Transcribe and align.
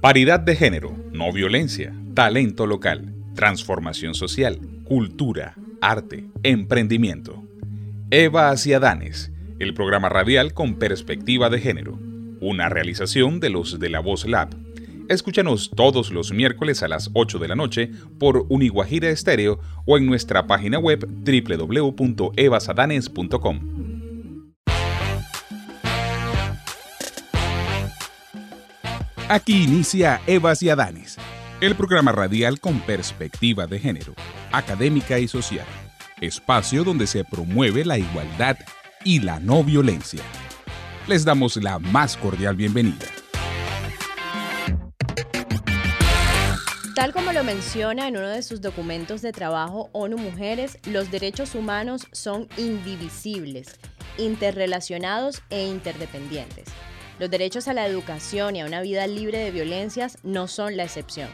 Paridad 0.00 0.40
de 0.40 0.56
género, 0.56 0.96
no 1.12 1.30
violencia, 1.32 1.94
talento 2.14 2.66
local, 2.66 3.12
transformación 3.34 4.14
social, 4.14 4.58
cultura, 4.84 5.54
arte, 5.82 6.24
emprendimiento. 6.42 7.44
Eva 8.10 8.48
hacia 8.48 8.80
Danes, 8.80 9.30
el 9.58 9.74
programa 9.74 10.08
radial 10.08 10.54
con 10.54 10.76
perspectiva 10.76 11.50
de 11.50 11.60
género, 11.60 11.98
una 12.40 12.70
realización 12.70 13.38
de 13.38 13.50
los 13.50 13.78
de 13.78 13.90
la 13.90 14.00
Voz 14.00 14.26
Lab. 14.26 14.56
Escúchanos 15.10 15.72
todos 15.76 16.10
los 16.10 16.32
miércoles 16.32 16.82
a 16.82 16.88
las 16.88 17.10
8 17.12 17.38
de 17.38 17.48
la 17.48 17.54
noche 17.54 17.90
por 18.18 18.46
Uniguajira 18.48 19.10
Estéreo 19.10 19.60
o 19.84 19.98
en 19.98 20.06
nuestra 20.06 20.46
página 20.46 20.78
web 20.78 21.06
www.evasadanes.com. 21.06 23.75
Aquí 29.28 29.64
inicia 29.64 30.20
Evas 30.28 30.62
y 30.62 30.68
el 31.60 31.74
programa 31.74 32.12
radial 32.12 32.60
con 32.60 32.78
perspectiva 32.78 33.66
de 33.66 33.80
género, 33.80 34.14
académica 34.52 35.18
y 35.18 35.26
social, 35.26 35.66
espacio 36.20 36.84
donde 36.84 37.08
se 37.08 37.24
promueve 37.24 37.84
la 37.84 37.98
igualdad 37.98 38.56
y 39.02 39.18
la 39.18 39.40
no 39.40 39.64
violencia. 39.64 40.22
Les 41.08 41.24
damos 41.24 41.56
la 41.56 41.80
más 41.80 42.16
cordial 42.16 42.54
bienvenida. 42.54 43.04
Tal 46.94 47.12
como 47.12 47.32
lo 47.32 47.42
menciona 47.42 48.06
en 48.06 48.16
uno 48.16 48.28
de 48.28 48.44
sus 48.44 48.60
documentos 48.60 49.22
de 49.22 49.32
trabajo 49.32 49.90
ONU 49.90 50.18
Mujeres, 50.18 50.78
los 50.86 51.10
derechos 51.10 51.56
humanos 51.56 52.06
son 52.12 52.46
indivisibles, 52.56 53.80
interrelacionados 54.18 55.42
e 55.50 55.66
interdependientes. 55.66 56.68
Los 57.18 57.30
derechos 57.30 57.66
a 57.66 57.72
la 57.72 57.86
educación 57.86 58.56
y 58.56 58.60
a 58.60 58.66
una 58.66 58.82
vida 58.82 59.06
libre 59.06 59.38
de 59.38 59.50
violencias 59.50 60.18
no 60.22 60.48
son 60.48 60.76
la 60.76 60.84
excepción. 60.84 61.30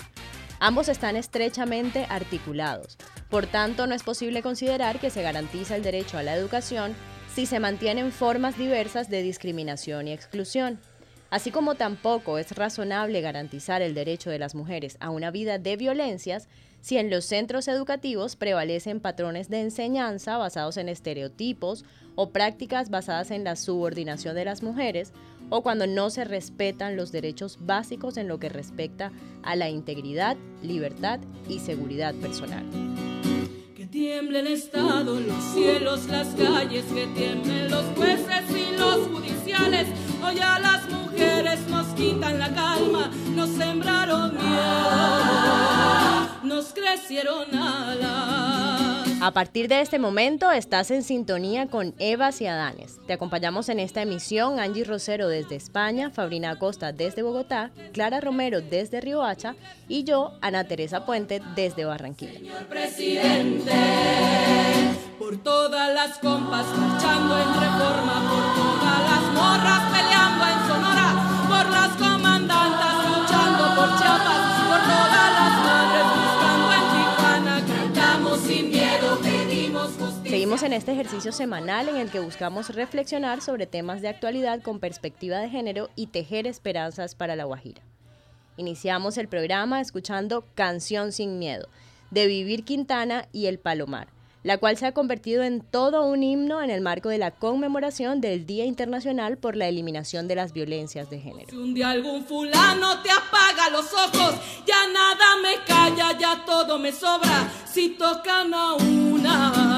Ambos 0.60 0.88
están 0.88 1.16
estrechamente 1.16 2.06
articulados. 2.08 2.96
Por 3.28 3.46
tanto, 3.46 3.88
no 3.88 3.94
es 3.94 4.04
posible 4.04 4.42
considerar 4.42 5.00
que 5.00 5.10
se 5.10 5.22
garantiza 5.22 5.74
el 5.74 5.82
derecho 5.82 6.18
a 6.18 6.22
la 6.22 6.36
educación 6.36 6.94
si 7.34 7.46
se 7.46 7.58
mantienen 7.58 8.12
formas 8.12 8.56
diversas 8.56 9.10
de 9.10 9.22
discriminación 9.22 10.06
y 10.06 10.12
exclusión. 10.12 10.78
Así 11.30 11.50
como 11.50 11.74
tampoco 11.74 12.38
es 12.38 12.52
razonable 12.52 13.20
garantizar 13.22 13.82
el 13.82 13.94
derecho 13.94 14.30
de 14.30 14.38
las 14.38 14.54
mujeres 14.54 14.98
a 15.00 15.10
una 15.10 15.30
vida 15.30 15.58
de 15.58 15.76
violencias 15.76 16.46
si 16.82 16.98
en 16.98 17.10
los 17.10 17.24
centros 17.24 17.68
educativos 17.68 18.36
prevalecen 18.36 19.00
patrones 19.00 19.48
de 19.48 19.62
enseñanza 19.62 20.36
basados 20.36 20.76
en 20.76 20.90
estereotipos 20.90 21.86
o 22.16 22.30
prácticas 22.30 22.90
basadas 22.90 23.30
en 23.30 23.44
la 23.44 23.56
subordinación 23.56 24.34
de 24.34 24.44
las 24.44 24.62
mujeres 24.62 25.12
o 25.52 25.62
cuando 25.62 25.86
no 25.86 26.08
se 26.08 26.24
respetan 26.24 26.96
los 26.96 27.12
derechos 27.12 27.58
básicos 27.60 28.16
en 28.16 28.26
lo 28.26 28.38
que 28.38 28.48
respecta 28.48 29.12
a 29.42 29.54
la 29.54 29.68
integridad, 29.68 30.38
libertad 30.62 31.20
y 31.46 31.58
seguridad 31.58 32.14
personal. 32.14 32.64
Que 33.76 33.86
tiemble 33.86 34.38
el 34.38 34.46
Estado, 34.46 35.20
los 35.20 35.44
cielos, 35.52 36.06
las 36.06 36.28
calles, 36.28 36.86
que 36.86 37.06
tiemblen 37.08 37.70
los 37.70 37.84
jueces 37.94 38.44
y 38.50 38.78
los 38.78 39.08
judiciales. 39.08 39.88
Hoy 40.24 40.38
a 40.38 40.58
las 40.58 40.88
mujeres 40.88 41.60
nos 41.68 41.86
quitan 41.88 42.38
la 42.38 42.54
calma, 42.54 43.10
nos 43.36 43.50
sembraron 43.50 44.32
miedo, 44.32 46.28
nos 46.44 46.72
crecieron 46.72 47.54
alas. 47.54 48.81
A 49.22 49.30
partir 49.30 49.68
de 49.68 49.80
este 49.80 50.00
momento 50.00 50.50
estás 50.50 50.90
en 50.90 51.04
sintonía 51.04 51.68
con 51.68 51.94
Evas 52.00 52.40
y 52.40 52.48
Adanes. 52.48 52.98
Te 53.06 53.12
acompañamos 53.12 53.68
en 53.68 53.78
esta 53.78 54.02
emisión 54.02 54.58
Angie 54.58 54.82
Rosero 54.82 55.28
desde 55.28 55.54
España, 55.54 56.10
Fabrina 56.10 56.50
Acosta 56.50 56.90
desde 56.90 57.22
Bogotá, 57.22 57.70
Clara 57.92 58.20
Romero 58.20 58.60
desde 58.60 59.00
Riohacha 59.00 59.54
y 59.86 60.02
yo, 60.02 60.32
Ana 60.40 60.64
Teresa 60.64 61.06
Puente 61.06 61.40
desde 61.54 61.84
Barranquilla. 61.84 62.32
Señor 62.32 62.66
presidente, 62.66 63.72
por 65.20 65.40
todas 65.40 65.94
las 65.94 66.18
compas 66.18 66.66
marchando 66.76 67.38
en 67.38 67.48
reforma, 67.60 68.28
por 68.28 68.54
todas 68.60 69.00
las 69.08 69.22
morras 69.34 69.82
peleando 69.92 70.44
en 70.48 70.66
Sonora, 70.66 71.46
por 71.48 71.70
las 71.70 71.96
En 80.60 80.74
este 80.74 80.92
ejercicio 80.92 81.32
semanal 81.32 81.88
en 81.88 81.96
el 81.96 82.10
que 82.10 82.20
buscamos 82.20 82.68
reflexionar 82.68 83.40
sobre 83.40 83.66
temas 83.66 84.00
de 84.00 84.08
actualidad 84.08 84.62
con 84.62 84.78
perspectiva 84.78 85.38
de 85.38 85.48
género 85.48 85.88
y 85.96 86.08
tejer 86.08 86.46
esperanzas 86.46 87.16
para 87.16 87.34
la 87.34 87.44
Guajira. 87.44 87.82
Iniciamos 88.58 89.16
el 89.18 89.28
programa 89.28 89.80
escuchando 89.80 90.44
Canción 90.54 91.10
sin 91.10 91.38
Miedo, 91.40 91.68
de 92.10 92.26
Vivir 92.26 92.64
Quintana 92.64 93.28
y 93.32 93.46
El 93.46 93.58
Palomar, 93.58 94.08
la 94.44 94.58
cual 94.58 94.76
se 94.76 94.86
ha 94.86 94.92
convertido 94.92 95.42
en 95.42 95.62
todo 95.62 96.04
un 96.04 96.22
himno 96.22 96.62
en 96.62 96.70
el 96.70 96.80
marco 96.80 97.08
de 97.08 97.18
la 97.18 97.32
conmemoración 97.32 98.20
del 98.20 98.46
Día 98.46 98.64
Internacional 98.64 99.38
por 99.38 99.56
la 99.56 99.66
Eliminación 99.66 100.28
de 100.28 100.36
las 100.36 100.52
Violencias 100.52 101.10
de 101.10 101.18
Género. 101.18 101.48
Si 101.48 101.56
un 101.56 101.74
día 101.74 101.90
algún 101.90 102.24
fulano 102.24 103.00
te 103.02 103.10
apaga 103.10 103.70
los 103.70 103.92
ojos, 103.92 104.34
ya 104.66 104.86
nada 104.92 105.36
me 105.42 105.64
calla, 105.66 106.16
ya 106.18 106.44
todo 106.44 106.78
me 106.78 106.92
sobra. 106.92 107.50
Si 107.64 107.90
tocan 107.90 108.52
a 108.52 108.74
una, 108.74 109.71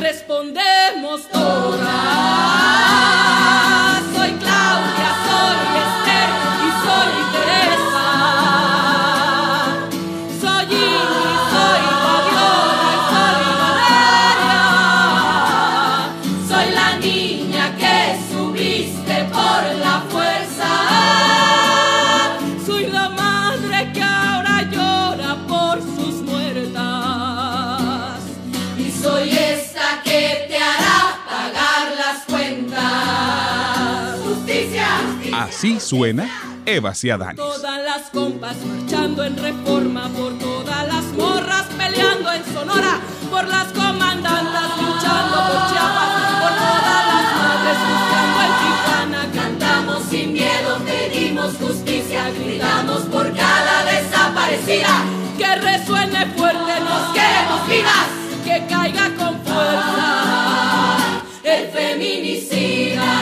respondemos 0.00 1.28
todas. 1.28 1.80
Soy 4.14 4.30
Claudia, 4.32 5.10
soy 5.26 5.56
suena 35.86 36.28
Evas 36.66 37.04
y 37.04 37.10
Adanes. 37.10 37.36
Todas 37.36 37.84
las 37.84 38.10
compas 38.10 38.56
marchando 38.66 39.22
en 39.22 39.36
reforma, 39.36 40.08
por 40.08 40.36
todas 40.36 40.84
las 40.88 41.04
morras 41.12 41.66
peleando 41.78 42.32
en 42.32 42.44
Sonora, 42.52 43.00
por 43.30 43.46
las 43.46 43.66
comandantas 43.68 44.70
luchando 44.78 45.36
por 45.46 45.70
Chiapas, 45.70 46.10
por 46.42 46.52
todas 46.58 47.02
las 47.12 47.26
madres 47.38 47.78
buscando 47.86 48.38
en 48.46 48.52
Tijuana. 48.62 49.22
Cantamos 49.32 50.02
sin 50.10 50.32
miedo, 50.32 50.78
pedimos 50.84 51.54
justicia, 51.54 52.30
gritamos 52.30 53.02
por 53.02 53.32
cada 53.36 53.84
desaparecida. 53.84 55.04
Que 55.38 55.54
resuene 55.54 56.26
fuerte, 56.36 56.80
nos 56.80 57.12
queremos 57.14 57.68
vivas, 57.68 58.08
que 58.44 58.66
caiga 58.66 59.14
con 59.16 59.40
fuerza 59.44 61.22
el 61.44 61.68
feminicida 61.68 63.15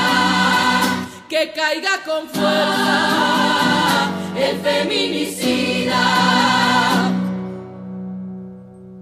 que 1.34 1.50
caiga 1.50 2.00
con 2.04 2.28
fuerza 2.28 4.08
el 4.38 4.56
feminicida. 4.60 5.98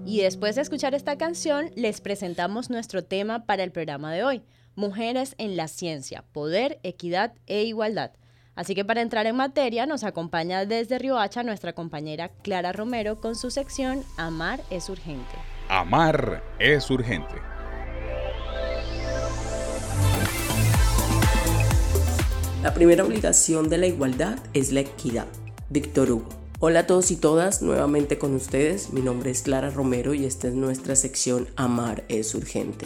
Y 0.03 0.21
después 0.21 0.55
de 0.55 0.63
escuchar 0.63 0.95
esta 0.95 1.15
canción, 1.19 1.69
les 1.75 2.01
presentamos 2.01 2.71
nuestro 2.71 3.03
tema 3.03 3.45
para 3.45 3.63
el 3.63 3.71
programa 3.71 4.11
de 4.11 4.23
hoy, 4.23 4.41
Mujeres 4.73 5.35
en 5.37 5.55
la 5.55 5.67
Ciencia, 5.67 6.23
Poder, 6.31 6.79
Equidad 6.81 7.33
e 7.45 7.65
Igualdad. 7.65 8.13
Así 8.55 8.73
que 8.73 8.83
para 8.83 9.01
entrar 9.01 9.27
en 9.27 9.35
materia 9.35 9.85
nos 9.85 10.03
acompaña 10.03 10.65
desde 10.65 10.97
Riohacha 10.97 11.43
nuestra 11.43 11.73
compañera 11.73 12.29
Clara 12.41 12.71
Romero 12.71 13.21
con 13.21 13.35
su 13.35 13.51
sección 13.51 14.03
Amar 14.17 14.59
es 14.71 14.89
urgente. 14.89 15.35
Amar 15.69 16.41
es 16.57 16.89
urgente. 16.89 17.52
La 22.63 22.73
primera 22.73 23.03
obligación 23.03 23.67
de 23.67 23.77
la 23.77 23.87
igualdad 23.87 24.39
es 24.53 24.71
la 24.71 24.79
equidad. 24.79 25.27
Víctor 25.69 26.09
Hugo. 26.09 26.29
Hola 26.61 26.79
a 26.79 26.87
todos 26.87 27.11
y 27.11 27.17
todas, 27.17 27.61
nuevamente 27.61 28.17
con 28.17 28.33
ustedes. 28.33 28.93
Mi 28.93 29.01
nombre 29.01 29.31
es 29.31 29.41
Clara 29.41 29.69
Romero 29.69 30.13
y 30.13 30.23
esta 30.23 30.47
es 30.47 30.53
nuestra 30.53 30.95
sección 30.95 31.49
Amar 31.57 32.05
es 32.07 32.33
urgente. 32.35 32.85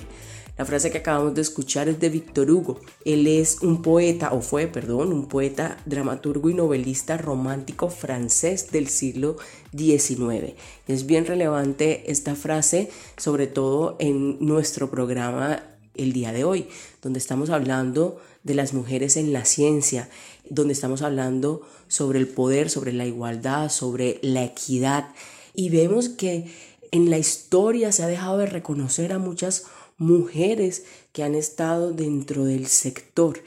La 0.57 0.65
frase 0.65 0.89
que 0.89 0.97
acabamos 0.97 1.35
de 1.35 1.41
escuchar 1.41 1.89
es 1.89 1.99
de 1.99 2.09
Víctor 2.09 2.49
Hugo. 2.49 2.79
Él 3.05 3.27
es 3.27 3.61
un 3.61 3.83
poeta, 3.83 4.33
o 4.33 4.41
fue, 4.41 4.65
perdón, 4.65 5.13
un 5.13 5.27
poeta, 5.27 5.77
dramaturgo 5.85 6.49
y 6.49 6.55
novelista 6.55 7.15
romántico 7.15 7.91
francés 7.91 8.71
del 8.71 8.87
siglo 8.87 9.37
XIX. 9.77 10.55
Es 10.87 11.05
bien 11.05 11.27
relevante 11.27 12.11
esta 12.11 12.33
frase, 12.33 12.89
sobre 13.15 13.45
todo 13.45 13.95
en 13.99 14.43
nuestro 14.43 14.89
programa 14.89 15.61
el 15.97 16.13
día 16.13 16.31
de 16.31 16.43
hoy, 16.43 16.67
donde 17.01 17.19
estamos 17.19 17.49
hablando 17.49 18.19
de 18.47 18.55
las 18.55 18.73
mujeres 18.73 19.17
en 19.17 19.33
la 19.33 19.45
ciencia, 19.45 20.09
donde 20.49 20.73
estamos 20.73 21.01
hablando 21.01 21.61
sobre 21.87 22.17
el 22.17 22.27
poder, 22.27 22.69
sobre 22.69 22.93
la 22.93 23.05
igualdad, 23.05 23.69
sobre 23.69 24.19
la 24.23 24.43
equidad. 24.43 25.09
Y 25.53 25.69
vemos 25.69 26.09
que 26.09 26.49
en 26.91 27.09
la 27.09 27.17
historia 27.17 27.91
se 27.91 28.03
ha 28.03 28.07
dejado 28.07 28.37
de 28.37 28.45
reconocer 28.45 29.11
a 29.11 29.19
muchas 29.19 29.65
mujeres 29.97 30.85
que 31.11 31.23
han 31.23 31.35
estado 31.35 31.91
dentro 31.91 32.45
del 32.45 32.67
sector, 32.67 33.43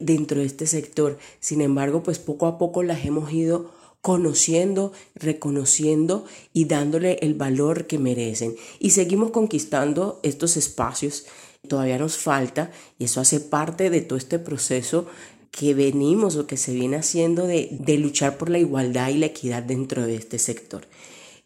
dentro 0.00 0.40
de 0.40 0.46
este 0.46 0.66
sector. 0.66 1.18
Sin 1.38 1.60
embargo, 1.60 2.02
pues 2.02 2.18
poco 2.18 2.46
a 2.46 2.58
poco 2.58 2.82
las 2.82 3.04
hemos 3.04 3.32
ido 3.32 3.70
conociendo, 4.02 4.92
reconociendo 5.14 6.24
y 6.52 6.64
dándole 6.64 7.18
el 7.20 7.34
valor 7.34 7.86
que 7.86 7.98
merecen. 7.98 8.56
Y 8.80 8.90
seguimos 8.90 9.30
conquistando 9.30 10.18
estos 10.22 10.56
espacios. 10.56 11.26
Todavía 11.68 11.98
nos 11.98 12.16
falta 12.16 12.70
y 12.98 13.04
eso 13.04 13.20
hace 13.20 13.40
parte 13.40 13.90
de 13.90 14.00
todo 14.00 14.18
este 14.18 14.38
proceso 14.38 15.06
que 15.50 15.74
venimos 15.74 16.36
o 16.36 16.46
que 16.46 16.56
se 16.56 16.72
viene 16.72 16.96
haciendo 16.96 17.46
de, 17.46 17.68
de 17.70 17.98
luchar 17.98 18.38
por 18.38 18.50
la 18.50 18.58
igualdad 18.58 19.08
y 19.10 19.18
la 19.18 19.26
equidad 19.26 19.62
dentro 19.62 20.06
de 20.06 20.16
este 20.16 20.38
sector. 20.38 20.86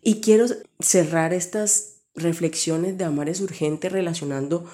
Y 0.02 0.20
quiero 0.20 0.46
cerrar 0.80 1.32
estas 1.32 1.94
reflexiones 2.14 2.96
de 2.96 3.04
Amar 3.04 3.28
es 3.28 3.40
urgente 3.40 3.88
relacionando 3.88 4.64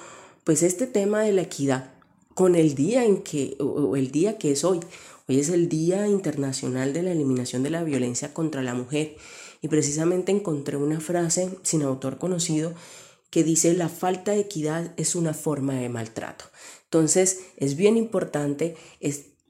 pues 0.43 0.63
este 0.63 0.87
tema 0.87 1.21
de 1.21 1.31
la 1.31 1.43
equidad 1.43 1.91
con 2.33 2.55
el 2.55 2.75
día 2.75 3.05
en 3.05 3.21
que 3.21 3.55
o 3.59 3.95
el 3.95 4.11
día 4.11 4.37
que 4.37 4.51
es 4.51 4.63
hoy. 4.63 4.79
Hoy 5.27 5.39
es 5.39 5.49
el 5.49 5.69
Día 5.69 6.07
Internacional 6.07 6.93
de 6.93 7.03
la 7.03 7.11
Eliminación 7.11 7.63
de 7.63 7.69
la 7.69 7.83
Violencia 7.83 8.33
contra 8.33 8.63
la 8.63 8.73
Mujer 8.73 9.15
y 9.61 9.67
precisamente 9.67 10.31
encontré 10.31 10.77
una 10.77 10.99
frase 10.99 11.49
sin 11.61 11.83
autor 11.83 12.17
conocido 12.17 12.73
que 13.31 13.43
dice 13.43 13.73
la 13.73 13.89
falta 13.89 14.33
de 14.33 14.41
equidad 14.41 14.93
es 14.97 15.15
una 15.15 15.33
forma 15.33 15.73
de 15.73 15.89
maltrato. 15.89 16.45
Entonces 16.83 17.39
es 17.57 17.75
bien 17.75 17.97
importante 17.97 18.75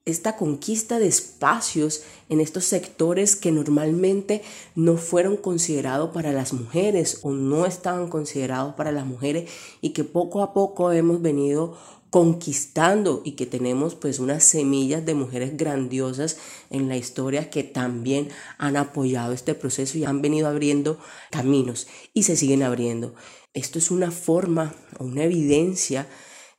esta 0.06 0.38
conquista 0.38 1.00
de 1.00 1.08
espacios 1.08 2.04
en 2.30 2.40
estos 2.40 2.66
sectores 2.66 3.36
que 3.36 3.52
normalmente 3.52 4.44
no 4.76 4.98
fueron 4.98 5.36
considerados 5.36 6.12
para 6.12 6.32
las 6.32 6.54
mujeres 6.54 7.20
o 7.24 7.32
no 7.32 7.66
estaban 7.66 8.08
considerados 8.08 8.76
para 8.76 8.92
las 8.92 9.06
mujeres 9.06 9.50
y 9.82 9.90
que 9.90 10.04
poco 10.04 10.44
a 10.44 10.54
poco 10.54 10.92
hemos 10.92 11.22
venido 11.22 11.76
conquistando 12.12 13.22
y 13.24 13.32
que 13.32 13.46
tenemos 13.46 13.96
pues 13.96 14.20
unas 14.20 14.44
semillas 14.44 15.06
de 15.06 15.16
mujeres 15.16 15.56
grandiosas 15.56 16.38
en 16.70 16.90
la 16.90 16.98
historia 16.98 17.50
que 17.50 17.64
también 17.64 18.28
han 18.58 18.76
apoyado 18.76 19.32
este 19.32 19.56
proceso 19.56 19.98
y 19.98 20.04
han 20.04 20.22
venido 20.22 20.50
abriendo 20.50 21.00
caminos 21.32 21.88
y 22.14 22.24
se 22.24 22.36
siguen 22.36 22.64
abriendo. 22.64 23.16
Esto 23.54 23.80
es 23.80 23.92
una 23.92 24.12
forma 24.12 24.76
o 25.00 25.06
una 25.06 25.24
evidencia 25.24 26.06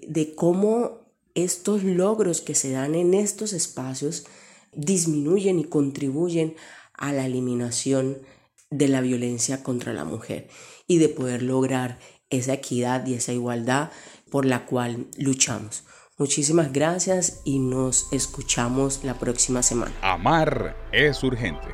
de 0.00 0.34
cómo 0.34 1.02
estos 1.34 1.84
logros 1.84 2.40
que 2.40 2.54
se 2.54 2.70
dan 2.70 2.94
en 2.94 3.12
estos 3.12 3.52
espacios 3.52 4.24
disminuyen 4.72 5.58
y 5.58 5.64
contribuyen 5.64 6.56
a 6.94 7.12
la 7.12 7.26
eliminación 7.26 8.22
de 8.70 8.88
la 8.88 9.02
violencia 9.02 9.62
contra 9.62 9.92
la 9.92 10.06
mujer 10.06 10.48
y 10.86 10.96
de 10.96 11.10
poder 11.10 11.42
lograr 11.42 11.98
esa 12.30 12.54
equidad 12.54 13.06
y 13.06 13.14
esa 13.14 13.34
igualdad 13.34 13.90
por 14.32 14.46
la 14.46 14.64
cual 14.64 15.06
luchamos. 15.18 15.84
Muchísimas 16.18 16.72
gracias 16.72 17.42
y 17.44 17.58
nos 17.58 18.12
escuchamos 18.12 19.04
la 19.04 19.18
próxima 19.18 19.62
semana. 19.62 19.92
Amar 20.00 20.74
es 20.90 21.22
urgente. 21.22 21.68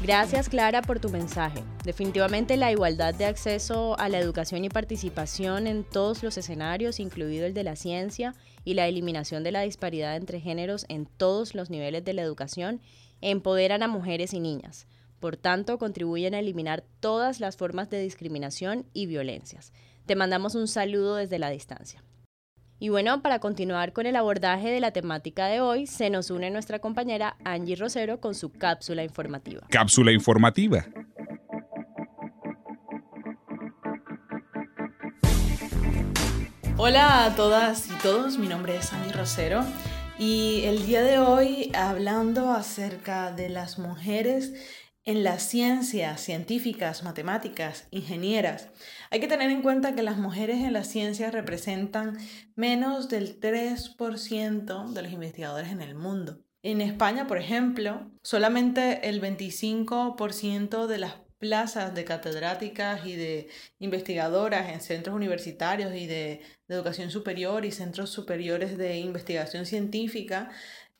Gracias 0.00 0.48
Clara 0.48 0.80
por 0.80 1.00
tu 1.00 1.10
mensaje. 1.10 1.62
Definitivamente 1.84 2.56
la 2.56 2.70
igualdad 2.70 3.14
de 3.14 3.26
acceso 3.26 3.98
a 3.98 4.08
la 4.08 4.18
educación 4.18 4.64
y 4.64 4.70
participación 4.70 5.66
en 5.66 5.84
todos 5.84 6.22
los 6.22 6.38
escenarios, 6.38 7.00
incluido 7.00 7.44
el 7.44 7.52
de 7.52 7.64
la 7.64 7.76
ciencia, 7.76 8.34
y 8.64 8.74
la 8.74 8.86
eliminación 8.86 9.42
de 9.42 9.52
la 9.52 9.62
disparidad 9.62 10.16
entre 10.16 10.40
géneros 10.40 10.86
en 10.88 11.06
todos 11.06 11.54
los 11.54 11.68
niveles 11.68 12.04
de 12.04 12.12
la 12.12 12.22
educación, 12.22 12.80
empoderan 13.20 13.82
a 13.82 13.88
mujeres 13.88 14.32
y 14.32 14.40
niñas. 14.40 14.86
Por 15.20 15.36
tanto, 15.36 15.78
contribuyen 15.78 16.34
a 16.34 16.38
eliminar 16.38 16.84
todas 17.00 17.40
las 17.40 17.56
formas 17.56 17.90
de 17.90 18.00
discriminación 18.00 18.86
y 18.92 19.06
violencias. 19.06 19.72
Te 20.06 20.14
mandamos 20.16 20.54
un 20.54 20.68
saludo 20.68 21.16
desde 21.16 21.38
la 21.38 21.50
distancia. 21.50 22.04
Y 22.80 22.90
bueno, 22.90 23.20
para 23.22 23.40
continuar 23.40 23.92
con 23.92 24.06
el 24.06 24.14
abordaje 24.14 24.70
de 24.70 24.78
la 24.78 24.92
temática 24.92 25.46
de 25.46 25.60
hoy, 25.60 25.88
se 25.88 26.10
nos 26.10 26.30
une 26.30 26.50
nuestra 26.50 26.78
compañera 26.78 27.36
Angie 27.44 27.74
Rosero 27.74 28.20
con 28.20 28.36
su 28.36 28.52
cápsula 28.52 29.02
informativa. 29.02 29.66
Cápsula 29.68 30.12
informativa. 30.12 30.86
Hola 36.76 37.24
a 37.24 37.34
todas 37.34 37.88
y 37.90 37.94
todos, 38.00 38.38
mi 38.38 38.46
nombre 38.46 38.76
es 38.76 38.92
Angie 38.92 39.12
Rosero 39.12 39.64
y 40.16 40.62
el 40.64 40.86
día 40.86 41.02
de 41.02 41.18
hoy 41.18 41.72
hablando 41.74 42.52
acerca 42.52 43.32
de 43.32 43.48
las 43.48 43.80
mujeres 43.80 44.52
en 45.08 45.24
las 45.24 45.42
ciencias 45.42 46.20
científicas, 46.20 47.02
matemáticas, 47.02 47.88
ingenieras. 47.90 48.68
Hay 49.08 49.20
que 49.20 49.26
tener 49.26 49.50
en 49.50 49.62
cuenta 49.62 49.94
que 49.94 50.02
las 50.02 50.18
mujeres 50.18 50.58
en 50.58 50.74
las 50.74 50.86
ciencias 50.86 51.32
representan 51.32 52.18
menos 52.56 53.08
del 53.08 53.40
3% 53.40 54.92
de 54.92 55.02
los 55.02 55.10
investigadores 55.10 55.70
en 55.70 55.80
el 55.80 55.94
mundo. 55.94 56.40
En 56.62 56.82
España, 56.82 57.26
por 57.26 57.38
ejemplo, 57.38 58.10
solamente 58.22 59.08
el 59.08 59.22
25% 59.22 60.86
de 60.86 60.98
las 60.98 61.14
plazas 61.38 61.94
de 61.94 62.04
catedráticas 62.04 63.06
y 63.06 63.16
de 63.16 63.48
investigadoras 63.78 64.68
en 64.68 64.82
centros 64.82 65.16
universitarios 65.16 65.94
y 65.94 66.06
de, 66.06 66.42
de, 66.66 66.74
educación 66.74 67.10
superior 67.10 67.64
y 67.64 67.72
centros 67.72 68.10
superiores 68.10 68.76
de 68.76 68.98
investigación 68.98 69.64
científica 69.64 70.50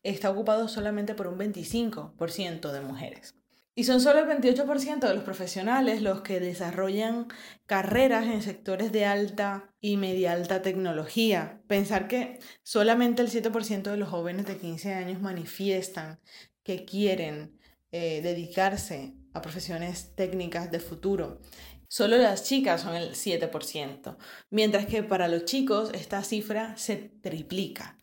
está 0.02 0.30
ocupado 0.30 0.66
solamente 0.66 1.14
por 1.14 1.26
un 1.26 1.38
25% 1.38 2.72
de 2.72 2.80
mujeres. 2.80 3.37
Y 3.78 3.84
son 3.84 4.00
solo 4.00 4.18
el 4.18 4.26
28% 4.26 5.06
de 5.06 5.14
los 5.14 5.22
profesionales 5.22 6.02
los 6.02 6.22
que 6.22 6.40
desarrollan 6.40 7.28
carreras 7.64 8.26
en 8.26 8.42
sectores 8.42 8.90
de 8.90 9.04
alta 9.04 9.72
y 9.80 9.96
media 9.96 10.32
alta 10.32 10.62
tecnología. 10.62 11.62
Pensar 11.68 12.08
que 12.08 12.40
solamente 12.64 13.22
el 13.22 13.30
7% 13.30 13.82
de 13.82 13.96
los 13.96 14.08
jóvenes 14.08 14.46
de 14.46 14.56
15 14.56 14.94
años 14.94 15.20
manifiestan 15.22 16.18
que 16.64 16.84
quieren 16.84 17.56
eh, 17.92 18.20
dedicarse 18.20 19.14
a 19.32 19.42
profesiones 19.42 20.12
técnicas 20.16 20.72
de 20.72 20.80
futuro. 20.80 21.40
Solo 21.86 22.16
las 22.16 22.42
chicas 22.42 22.80
son 22.80 22.96
el 22.96 23.14
7%, 23.14 24.16
mientras 24.50 24.86
que 24.86 25.04
para 25.04 25.28
los 25.28 25.44
chicos 25.44 25.92
esta 25.94 26.24
cifra 26.24 26.76
se 26.76 26.96
triplica. 26.96 27.96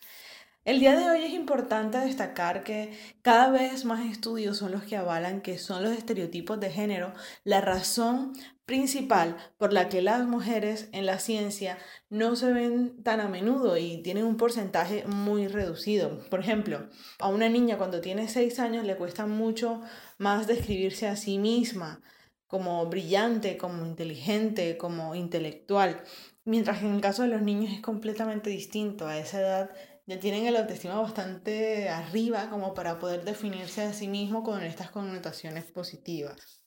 El 0.65 0.79
día 0.79 0.95
de 0.95 1.07
hoy 1.11 1.23
es 1.23 1.33
importante 1.33 1.99
destacar 1.99 2.63
que 2.63 2.91
cada 3.21 3.51
vez 3.51 3.85
más 3.85 4.03
estudios 4.03 4.57
son 4.57 4.71
los 4.71 4.81
que 4.81 4.97
avalan 4.97 5.41
que 5.41 5.59
son 5.59 5.83
los 5.83 5.95
estereotipos 5.95 6.59
de 6.59 6.71
género 6.71 7.13
la 7.43 7.61
razón 7.61 8.33
principal 8.65 9.37
por 9.59 9.73
la 9.73 9.89
que 9.89 10.01
las 10.01 10.25
mujeres 10.25 10.89
en 10.91 11.05
la 11.05 11.19
ciencia 11.19 11.77
no 12.09 12.35
se 12.35 12.51
ven 12.51 13.03
tan 13.03 13.19
a 13.19 13.27
menudo 13.27 13.77
y 13.77 14.01
tienen 14.01 14.25
un 14.25 14.37
porcentaje 14.37 15.05
muy 15.05 15.47
reducido. 15.47 16.27
Por 16.31 16.39
ejemplo, 16.39 16.89
a 17.19 17.27
una 17.27 17.47
niña 17.47 17.77
cuando 17.77 18.01
tiene 18.01 18.27
6 18.27 18.57
años 18.57 18.85
le 18.85 18.95
cuesta 18.95 19.27
mucho 19.27 19.83
más 20.17 20.47
describirse 20.47 21.07
a 21.07 21.15
sí 21.15 21.37
misma 21.37 22.01
como 22.47 22.87
brillante, 22.87 23.57
como 23.57 23.85
inteligente, 23.85 24.77
como 24.77 25.13
intelectual, 25.13 26.01
mientras 26.43 26.79
que 26.79 26.87
en 26.87 26.95
el 26.95 27.01
caso 27.01 27.21
de 27.21 27.27
los 27.27 27.43
niños 27.43 27.71
es 27.71 27.81
completamente 27.81 28.49
distinto. 28.49 29.05
A 29.05 29.19
esa 29.19 29.39
edad 29.41 29.69
ya 30.05 30.19
tienen 30.19 30.45
el 30.45 30.55
autoestima 30.55 30.99
bastante 30.99 31.89
arriba 31.89 32.49
como 32.49 32.73
para 32.73 32.99
poder 32.99 33.25
definirse 33.25 33.81
a 33.83 33.93
sí 33.93 34.07
mismo 34.07 34.43
con 34.43 34.63
estas 34.63 34.91
connotaciones 34.91 35.65
positivas. 35.65 36.61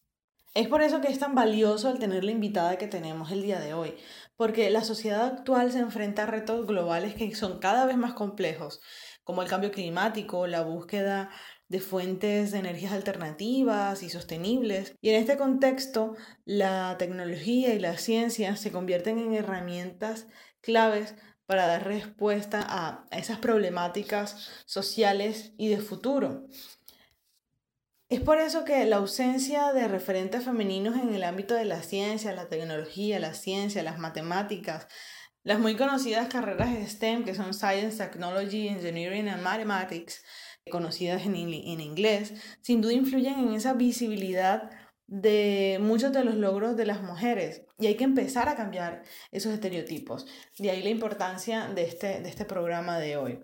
Es 0.55 0.67
por 0.67 0.83
eso 0.83 1.01
que 1.01 1.09
es 1.09 1.19
tan 1.21 1.35
valioso 1.35 1.91
el 1.91 1.99
tener 1.99 2.25
la 2.25 2.33
invitada 2.33 2.79
que 2.79 2.89
tenemos 2.89 3.31
el 3.31 3.43
día 3.43 3.61
de 3.61 3.75
hoy, 3.75 3.95
porque 4.37 4.71
la 4.71 4.83
sociedad 4.83 5.25
actual 5.25 5.71
se 5.71 5.79
enfrenta 5.79 6.25
a 6.25 6.27
retos 6.27 6.67
globales 6.67 7.15
que 7.15 7.33
son 7.35 7.61
cada 7.61 7.87
vez 7.87 7.97
más 7.97 8.15
complejos, 8.15 8.81
como 9.23 9.43
el 9.43 9.49
cambio 9.49 9.71
climático, 9.71 10.47
la 10.47 10.63
búsqueda 10.63 11.31
de 11.69 11.81
fuentes 11.81 12.51
de 12.51 12.59
energías 12.59 12.93
alternativas 12.93 14.03
y 14.03 14.09
sostenibles. 14.09 14.97
Y 15.01 15.11
en 15.11 15.17
este 15.17 15.37
contexto, 15.37 16.17
la 16.45 16.97
tecnología 16.99 17.75
y 17.75 17.79
la 17.79 17.99
ciencia 17.99 18.57
se 18.57 18.73
convierten 18.73 19.19
en 19.19 19.35
herramientas 19.35 20.27
claves 20.61 21.15
para 21.49 21.67
dar 21.67 21.87
respuesta 21.87 22.63
a 22.69 23.07
esas 23.11 23.39
problemáticas 23.39 24.51
sociales 24.67 25.53
y 25.57 25.69
de 25.69 25.79
futuro. 25.79 26.47
Es 28.11 28.21
por 28.21 28.39
eso 28.39 28.67
que 28.67 28.85
la 28.85 28.97
ausencia 28.97 29.73
de 29.73 29.89
referentes 29.89 30.45
femeninos 30.45 30.97
en 30.97 31.15
el 31.15 31.25
ámbito 31.25 31.55
de 31.55 31.65
la 31.65 31.83
ciencia, 31.83 32.35
la 32.35 32.51
tecnología, 32.51 33.19
la 33.19 33.33
ciencia, 33.33 33.83
las 33.83 33.99
matemáticas, 33.99 34.89
las 35.43 35.59
muy 35.59 35.75
conocidas 35.75 36.29
carreras 36.29 36.69
STEM, 36.87 37.25
que 37.25 37.35
son 37.35 37.55
Science, 37.55 37.97
Technology, 37.97 38.69
Engineering 38.69 39.31
and 39.31 39.43
Mathematics, 39.43 40.23
conocidas 40.71 41.25
en, 41.25 41.35
en 41.35 41.81
inglés, 41.81 42.35
sin 42.61 42.83
duda 42.83 42.93
influyen 42.93 43.39
en 43.39 43.55
esa 43.55 43.73
visibilidad 43.73 44.71
de 45.09 45.79
muchos 45.81 46.13
de 46.13 46.23
los 46.23 46.37
logros 46.37 46.77
de 46.77 46.87
las 46.87 47.03
mujeres 47.03 47.63
y 47.79 47.87
hay 47.87 47.97
que 47.97 48.05
empezar 48.05 48.49
a 48.49 48.55
cambiar 48.55 49.03
esos 49.33 49.53
estereotipos. 49.53 50.27
De 50.59 50.71
ahí 50.71 50.83
la 50.83 50.91
importancia 50.91 51.67
de 51.67 51.85
este, 51.85 52.21
de 52.21 52.29
este 52.29 52.45
programa 52.45 52.99
de 52.99 53.17
hoy. 53.17 53.41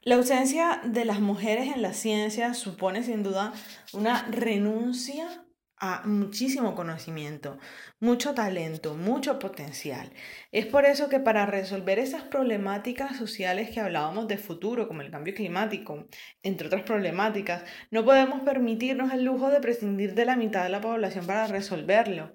La 0.00 0.16
ausencia 0.16 0.80
de 0.84 1.04
las 1.04 1.20
mujeres 1.20 1.74
en 1.74 1.82
la 1.82 1.92
ciencia 1.92 2.54
supone 2.54 3.02
sin 3.02 3.22
duda 3.22 3.52
una 3.92 4.26
renuncia 4.30 5.45
a 5.78 6.06
muchísimo 6.06 6.74
conocimiento, 6.74 7.58
mucho 8.00 8.34
talento, 8.34 8.94
mucho 8.94 9.38
potencial. 9.38 10.10
Es 10.50 10.66
por 10.66 10.86
eso 10.86 11.08
que 11.08 11.20
para 11.20 11.46
resolver 11.46 11.98
esas 11.98 12.22
problemáticas 12.22 13.16
sociales 13.16 13.70
que 13.70 13.80
hablábamos 13.80 14.26
de 14.28 14.38
futuro, 14.38 14.88
como 14.88 15.02
el 15.02 15.10
cambio 15.10 15.34
climático, 15.34 16.06
entre 16.42 16.68
otras 16.68 16.82
problemáticas, 16.82 17.64
no 17.90 18.04
podemos 18.04 18.40
permitirnos 18.42 19.12
el 19.12 19.24
lujo 19.24 19.50
de 19.50 19.60
prescindir 19.60 20.14
de 20.14 20.24
la 20.24 20.36
mitad 20.36 20.62
de 20.62 20.70
la 20.70 20.80
población 20.80 21.26
para 21.26 21.46
resolverlo. 21.46 22.34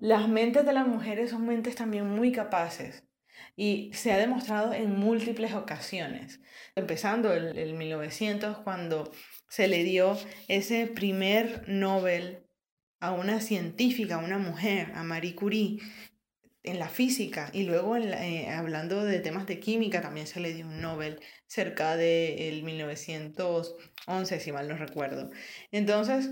Las 0.00 0.28
mentes 0.28 0.64
de 0.64 0.72
las 0.72 0.86
mujeres 0.86 1.30
son 1.30 1.46
mentes 1.46 1.74
también 1.74 2.08
muy 2.08 2.32
capaces 2.32 3.04
y 3.54 3.90
se 3.92 4.12
ha 4.12 4.18
demostrado 4.18 4.72
en 4.72 4.98
múltiples 4.98 5.52
ocasiones, 5.52 6.40
empezando 6.74 7.34
en 7.34 7.56
el 7.56 7.74
1900 7.74 8.58
cuando 8.58 9.12
se 9.50 9.68
le 9.68 9.84
dio 9.84 10.16
ese 10.48 10.86
primer 10.86 11.68
Nobel 11.68 12.46
a 13.00 13.12
una 13.12 13.40
científica, 13.40 14.14
a 14.14 14.24
una 14.24 14.38
mujer, 14.38 14.92
a 14.94 15.02
Marie 15.02 15.34
Curie, 15.34 15.78
en 16.62 16.78
la 16.78 16.88
física 16.88 17.50
y 17.52 17.64
luego 17.64 17.96
eh, 17.96 18.48
hablando 18.48 19.02
de 19.02 19.20
temas 19.20 19.46
de 19.46 19.60
química 19.60 20.02
también 20.02 20.26
se 20.26 20.40
le 20.40 20.52
dio 20.52 20.66
un 20.66 20.80
Nobel 20.80 21.18
cerca 21.46 21.96
del 21.96 22.62
1911, 22.62 24.40
si 24.40 24.52
mal 24.52 24.68
no 24.68 24.76
recuerdo. 24.76 25.30
Entonces, 25.72 26.30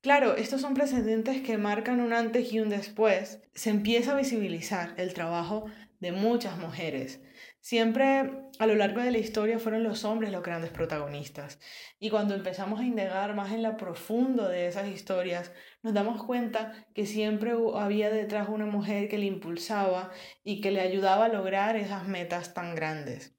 claro, 0.00 0.36
estos 0.36 0.60
son 0.62 0.74
precedentes 0.74 1.42
que 1.42 1.58
marcan 1.58 2.00
un 2.00 2.12
antes 2.12 2.52
y 2.52 2.60
un 2.60 2.70
después. 2.70 3.40
Se 3.54 3.70
empieza 3.70 4.12
a 4.12 4.16
visibilizar 4.16 4.94
el 4.96 5.14
trabajo 5.14 5.66
de 6.00 6.12
muchas 6.12 6.58
mujeres 6.58 7.20
Siempre 7.60 8.30
a 8.58 8.66
lo 8.66 8.74
largo 8.74 9.00
de 9.00 9.12
la 9.12 9.18
historia 9.18 9.58
fueron 9.58 9.84
los 9.84 10.04
hombres 10.04 10.32
los 10.32 10.42
grandes 10.42 10.70
protagonistas. 10.70 11.60
Y 11.98 12.10
cuando 12.10 12.34
empezamos 12.34 12.80
a 12.80 12.84
indagar 12.84 13.34
más 13.34 13.52
en 13.52 13.62
la 13.62 13.76
profundo 13.76 14.48
de 14.48 14.66
esas 14.66 14.88
historias, 14.88 15.52
nos 15.82 15.94
damos 15.94 16.22
cuenta 16.24 16.86
que 16.94 17.06
siempre 17.06 17.52
había 17.76 18.10
detrás 18.10 18.48
una 18.48 18.66
mujer 18.66 19.08
que 19.08 19.18
le 19.18 19.26
impulsaba 19.26 20.10
y 20.42 20.60
que 20.60 20.70
le 20.70 20.80
ayudaba 20.80 21.26
a 21.26 21.28
lograr 21.28 21.76
esas 21.76 22.08
metas 22.08 22.54
tan 22.54 22.74
grandes. 22.74 23.36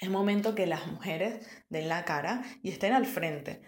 Es 0.00 0.10
momento 0.10 0.54
que 0.54 0.66
las 0.66 0.86
mujeres 0.86 1.46
den 1.70 1.88
la 1.88 2.04
cara 2.04 2.44
y 2.62 2.70
estén 2.70 2.92
al 2.92 3.06
frente 3.06 3.62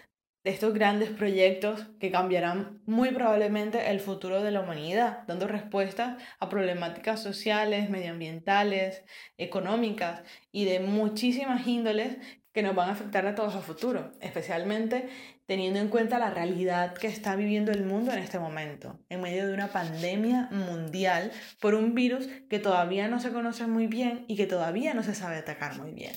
estos 0.49 0.73
grandes 0.73 1.11
proyectos 1.11 1.87
que 2.00 2.11
cambiarán 2.11 2.81
muy 2.87 3.11
probablemente 3.11 3.90
el 3.90 4.00
futuro 4.00 4.43
de 4.43 4.50
la 4.50 4.61
humanidad, 4.61 5.25
dando 5.26 5.47
respuestas 5.47 6.23
a 6.40 6.49
problemáticas 6.49 7.23
sociales, 7.23 7.90
medioambientales, 7.90 9.05
económicas 9.37 10.23
y 10.50 10.64
de 10.64 10.81
muchísimas 10.81 11.67
índoles 11.67 12.17
que 12.52 12.62
nos 12.62 12.75
van 12.75 12.88
a 12.88 12.93
afectar 12.93 13.26
a 13.26 13.35
todos 13.35 13.55
a 13.55 13.61
futuro, 13.61 14.11
especialmente 14.21 15.09
teniendo 15.47 15.81
en 15.81 15.88
cuenta 15.88 16.19
la 16.19 16.31
realidad 16.31 16.95
que 16.95 17.07
está 17.07 17.37
viviendo 17.37 17.71
el 17.71 17.85
mundo 17.85 18.12
en 18.12 18.19
este 18.19 18.38
momento, 18.38 18.99
en 19.09 19.21
medio 19.21 19.47
de 19.47 19.55
una 19.55 19.69
pandemia 19.69 20.49
mundial 20.50 21.31
por 21.61 21.75
un 21.75 21.95
virus 21.95 22.26
que 22.49 22.59
todavía 22.59 23.07
no 23.09 23.21
se 23.21 23.33
conoce 23.33 23.67
muy 23.67 23.87
bien 23.87 24.25
y 24.28 24.37
que 24.37 24.47
todavía 24.47 24.93
no 24.95 25.02
se 25.02 25.14
sabe 25.14 25.37
atacar 25.37 25.78
muy 25.78 25.93
bien. 25.93 26.12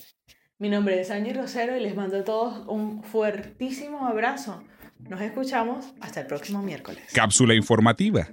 Mi 0.62 0.70
nombre 0.70 1.02
es 1.02 1.10
Angie 1.10 1.34
Rosero 1.34 1.76
y 1.76 1.80
les 1.80 1.96
mando 1.96 2.20
a 2.20 2.24
todos 2.24 2.68
un 2.68 3.02
fuertísimo 3.02 4.06
abrazo. 4.06 4.64
Nos 5.10 5.20
escuchamos 5.20 5.88
hasta 6.00 6.22
el 6.22 6.28
próximo 6.28 6.62
miércoles. 6.62 7.02
Cápsula 7.12 7.56
informativa. 7.56 8.28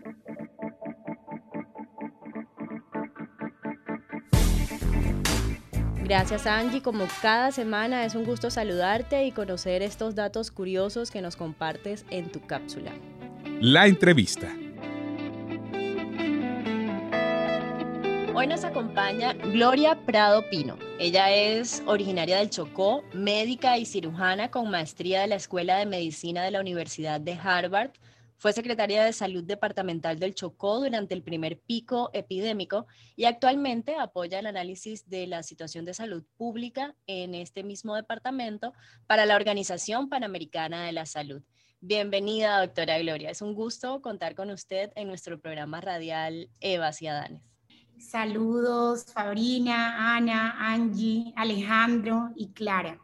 Gracias 6.05 6.47
Angie, 6.47 6.83
como 6.83 7.07
cada 7.23 7.51
semana 7.51 8.05
es 8.05 8.15
un 8.15 8.25
gusto 8.25 8.51
saludarte 8.51 9.25
y 9.25 9.33
conocer 9.33 9.81
estos 9.81 10.15
datos 10.15 10.51
curiosos 10.51 11.11
que 11.11 11.23
nos 11.23 11.35
compartes 11.35 12.05
en 12.11 12.31
tu 12.31 12.47
cápsula. 12.47 12.93
La 13.59 13.87
entrevista. 13.87 14.55
Hoy 18.39 18.47
nos 18.47 18.63
acompaña 18.63 19.33
Gloria 19.33 19.99
Prado 20.07 20.49
Pino. 20.49 20.79
Ella 21.01 21.35
es 21.35 21.83
originaria 21.89 22.39
del 22.39 22.51
Chocó, 22.51 23.03
médica 23.13 23.79
y 23.79 23.85
cirujana 23.85 24.49
con 24.53 24.71
maestría 24.71 25.23
de 25.23 25.27
la 25.27 25.35
Escuela 25.35 25.77
de 25.77 25.87
Medicina 25.87 26.45
de 26.45 26.53
la 26.53 26.61
Universidad 26.61 27.21
de 27.21 27.33
Harvard. 27.33 27.91
Fue 28.37 28.53
secretaria 28.53 29.03
de 29.03 29.13
Salud 29.13 29.43
Departamental 29.43 30.21
del 30.21 30.37
Chocó 30.37 30.79
durante 30.79 31.17
el 31.17 31.25
primer 31.25 31.59
pico 31.59 32.11
epidémico 32.13 32.87
y 33.17 33.25
actualmente 33.25 33.97
apoya 33.97 34.39
el 34.39 34.47
análisis 34.47 35.11
de 35.11 35.27
la 35.27 35.43
situación 35.43 35.85
de 35.85 35.95
salud 35.95 36.23
pública 36.37 36.95
en 37.09 37.35
este 37.35 37.65
mismo 37.65 37.97
departamento 37.97 38.73
para 39.09 39.27
la 39.27 39.35
Organización 39.35 40.09
Panamericana 40.09 40.85
de 40.85 40.93
la 40.93 41.07
Salud. 41.07 41.43
Bienvenida, 41.81 42.61
doctora 42.61 43.01
Gloria. 43.01 43.31
Es 43.31 43.43
un 43.43 43.55
gusto 43.55 44.01
contar 44.01 44.37
con 44.37 44.53
usted 44.53 44.93
en 44.95 45.09
nuestro 45.09 45.41
programa 45.41 45.81
radial 45.81 46.51
Evas 46.61 47.03
y 47.03 47.09
Adanes. 47.09 47.48
Saludos, 47.99 49.07
Fabrina, 49.13 50.17
Ana, 50.17 50.55
Angie, 50.73 51.33
Alejandro 51.37 52.31
y 52.37 52.53
Clara. 52.53 53.01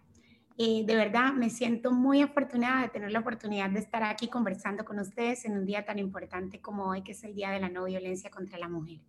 Eh, 0.57 0.85
de 0.87 0.95
verdad 0.95 1.33
me 1.33 1.51
siento 1.51 1.91
muy 1.91 2.23
afortunada 2.23 2.83
de 2.83 2.89
tener 2.91 3.11
la 3.11 3.19
oportunidad 3.19 3.71
de 3.71 3.81
estar 3.81 4.05
aquí 4.05 4.29
conversando 4.29 4.85
con 4.85 5.01
ustedes 5.01 5.45
en 5.47 5.59
un 5.59 5.67
día 5.67 5.85
tan 5.85 5.99
importante 5.99 6.61
como 6.61 6.85
hoy, 6.85 7.03
que 7.03 7.11
es 7.11 7.25
el 7.25 7.35
Día 7.35 7.51
de 7.51 7.59
la 7.59 7.69
No 7.69 7.85
Violencia 7.85 8.31
contra 8.31 8.57
la 8.57 8.69
Mujer. 8.69 9.01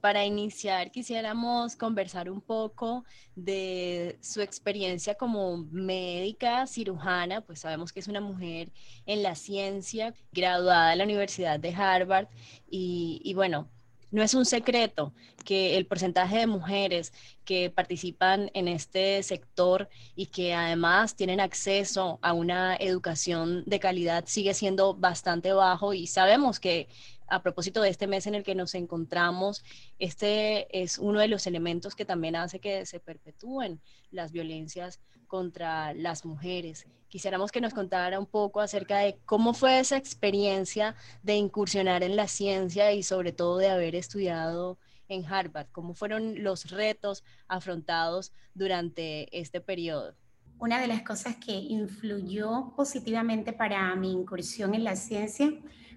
Para 0.00 0.24
iniciar, 0.24 0.90
quisiéramos 0.90 1.76
conversar 1.76 2.30
un 2.30 2.40
poco 2.40 3.04
de 3.36 4.18
su 4.20 4.40
experiencia 4.40 5.14
como 5.14 5.58
médica 5.70 6.66
cirujana, 6.66 7.42
pues 7.42 7.60
sabemos 7.60 7.92
que 7.92 8.00
es 8.00 8.08
una 8.08 8.20
mujer 8.20 8.72
en 9.06 9.22
la 9.22 9.36
ciencia, 9.36 10.14
graduada 10.32 10.90
de 10.90 10.96
la 10.96 11.04
Universidad 11.04 11.60
de 11.60 11.74
Harvard 11.74 12.28
y, 12.68 13.20
y 13.24 13.34
bueno, 13.34 13.68
no 14.10 14.22
es 14.22 14.34
un 14.34 14.44
secreto 14.44 15.12
que 15.44 15.76
el 15.76 15.86
porcentaje 15.86 16.38
de 16.38 16.46
mujeres 16.46 17.12
que 17.44 17.70
participan 17.70 18.50
en 18.54 18.68
este 18.68 19.22
sector 19.22 19.88
y 20.14 20.26
que 20.26 20.54
además 20.54 21.16
tienen 21.16 21.40
acceso 21.40 22.18
a 22.22 22.32
una 22.32 22.76
educación 22.76 23.64
de 23.66 23.80
calidad 23.80 24.24
sigue 24.26 24.54
siendo 24.54 24.94
bastante 24.94 25.52
bajo 25.52 25.94
y 25.94 26.06
sabemos 26.06 26.60
que 26.60 26.88
a 27.28 27.42
propósito 27.42 27.82
de 27.82 27.90
este 27.90 28.06
mes 28.06 28.26
en 28.26 28.34
el 28.34 28.42
que 28.42 28.54
nos 28.54 28.74
encontramos, 28.74 29.62
este 29.98 30.66
es 30.82 30.98
uno 30.98 31.20
de 31.20 31.28
los 31.28 31.46
elementos 31.46 31.94
que 31.94 32.06
también 32.06 32.36
hace 32.36 32.58
que 32.58 32.86
se 32.86 33.00
perpetúen 33.00 33.80
las 34.10 34.32
violencias 34.32 35.00
contra 35.28 35.94
las 35.94 36.24
mujeres. 36.24 36.86
Quisiéramos 37.08 37.52
que 37.52 37.60
nos 37.60 37.72
contara 37.72 38.18
un 38.18 38.26
poco 38.26 38.60
acerca 38.60 38.98
de 38.98 39.18
cómo 39.24 39.54
fue 39.54 39.78
esa 39.78 39.96
experiencia 39.96 40.94
de 41.22 41.36
incursionar 41.36 42.02
en 42.02 42.16
la 42.16 42.26
ciencia 42.28 42.92
y 42.92 43.02
sobre 43.02 43.32
todo 43.32 43.58
de 43.58 43.70
haber 43.70 43.94
estudiado 43.94 44.78
en 45.08 45.24
Harvard, 45.24 45.68
cómo 45.72 45.94
fueron 45.94 46.42
los 46.42 46.70
retos 46.70 47.24
afrontados 47.46 48.32
durante 48.54 49.38
este 49.38 49.60
periodo. 49.60 50.14
Una 50.58 50.80
de 50.80 50.88
las 50.88 51.02
cosas 51.02 51.36
que 51.36 51.52
influyó 51.52 52.74
positivamente 52.76 53.52
para 53.52 53.94
mi 53.94 54.12
incursión 54.12 54.74
en 54.74 54.84
la 54.84 54.96
ciencia 54.96 55.50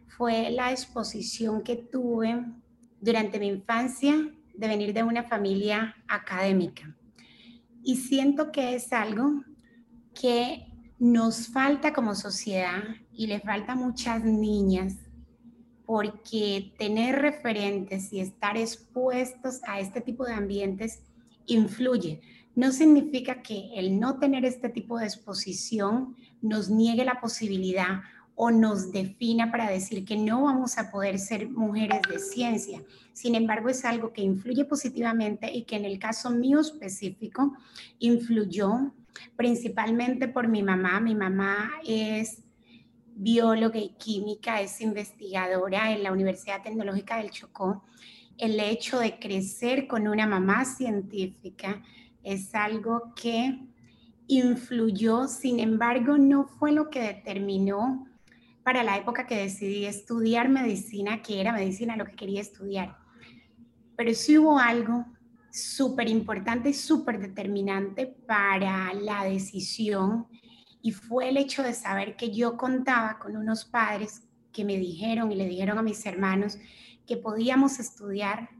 fue 0.07 0.51
la 0.51 0.71
exposición 0.71 1.61
que 1.61 1.75
tuve 1.75 2.45
durante 2.99 3.39
mi 3.39 3.47
infancia 3.47 4.15
de 4.53 4.67
venir 4.67 4.93
de 4.93 5.03
una 5.03 5.23
familia 5.23 5.95
académica. 6.07 6.95
Y 7.83 7.97
siento 7.97 8.51
que 8.51 8.75
es 8.75 8.93
algo 8.93 9.43
que 10.13 10.67
nos 10.99 11.47
falta 11.47 11.93
como 11.93 12.15
sociedad 12.15 12.83
y 13.11 13.27
le 13.27 13.39
falta 13.39 13.73
a 13.73 13.75
muchas 13.75 14.23
niñas 14.23 14.97
porque 15.85 16.73
tener 16.77 17.19
referentes 17.19 18.13
y 18.13 18.21
estar 18.21 18.55
expuestos 18.55 19.59
a 19.67 19.79
este 19.79 19.99
tipo 19.99 20.23
de 20.25 20.33
ambientes 20.33 21.01
influye. 21.47 22.21
No 22.55 22.71
significa 22.71 23.41
que 23.41 23.71
el 23.75 23.99
no 23.99 24.19
tener 24.19 24.45
este 24.45 24.69
tipo 24.69 24.97
de 24.97 25.05
exposición 25.05 26.15
nos 26.41 26.69
niegue 26.69 27.03
la 27.03 27.19
posibilidad 27.19 28.01
o 28.35 28.51
nos 28.51 28.91
defina 28.91 29.51
para 29.51 29.69
decir 29.69 30.05
que 30.05 30.17
no 30.17 30.43
vamos 30.43 30.77
a 30.77 30.89
poder 30.91 31.19
ser 31.19 31.49
mujeres 31.49 32.01
de 32.09 32.19
ciencia. 32.19 32.83
Sin 33.13 33.35
embargo, 33.35 33.69
es 33.69 33.85
algo 33.85 34.13
que 34.13 34.21
influye 34.21 34.65
positivamente 34.65 35.51
y 35.51 35.63
que 35.63 35.75
en 35.75 35.85
el 35.85 35.99
caso 35.99 36.29
mío 36.31 36.59
específico 36.59 37.53
influyó 37.99 38.93
principalmente 39.35 40.27
por 40.27 40.47
mi 40.47 40.63
mamá. 40.63 40.99
Mi 40.99 41.15
mamá 41.15 41.71
es 41.85 42.43
bióloga 43.15 43.79
y 43.79 43.89
química, 43.89 44.61
es 44.61 44.81
investigadora 44.81 45.91
en 45.91 46.03
la 46.03 46.11
Universidad 46.11 46.63
Tecnológica 46.63 47.17
del 47.17 47.31
Chocó. 47.31 47.83
El 48.37 48.59
hecho 48.59 48.99
de 48.99 49.19
crecer 49.19 49.87
con 49.87 50.07
una 50.07 50.25
mamá 50.25 50.65
científica 50.65 51.81
es 52.23 52.55
algo 52.55 53.13
que 53.15 53.59
influyó, 54.27 55.27
sin 55.27 55.59
embargo, 55.59 56.17
no 56.17 56.45
fue 56.45 56.71
lo 56.71 56.89
que 56.89 57.01
determinó 57.01 58.07
para 58.71 58.85
la 58.85 58.95
época 58.95 59.27
que 59.27 59.35
decidí 59.35 59.85
estudiar 59.85 60.47
medicina, 60.47 61.21
que 61.21 61.41
era 61.41 61.51
medicina 61.51 61.97
lo 61.97 62.05
que 62.05 62.15
quería 62.15 62.39
estudiar. 62.39 62.95
Pero 63.97 64.13
sí 64.13 64.37
hubo 64.37 64.57
algo 64.57 65.05
súper 65.51 66.07
importante 66.07 66.69
y 66.69 66.73
súper 66.73 67.19
determinante 67.19 68.07
para 68.07 68.93
la 68.93 69.25
decisión 69.25 70.25
y 70.81 70.93
fue 70.93 71.27
el 71.27 71.35
hecho 71.35 71.63
de 71.63 71.73
saber 71.73 72.15
que 72.15 72.31
yo 72.31 72.55
contaba 72.55 73.19
con 73.19 73.35
unos 73.35 73.65
padres 73.65 74.23
que 74.53 74.63
me 74.63 74.77
dijeron 74.77 75.33
y 75.33 75.35
le 75.35 75.49
dijeron 75.49 75.77
a 75.77 75.81
mis 75.81 76.05
hermanos 76.05 76.57
que 77.05 77.17
podíamos 77.17 77.77
estudiar 77.77 78.51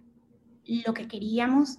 lo 0.66 0.94
que 0.94 1.08
queríamos, 1.08 1.78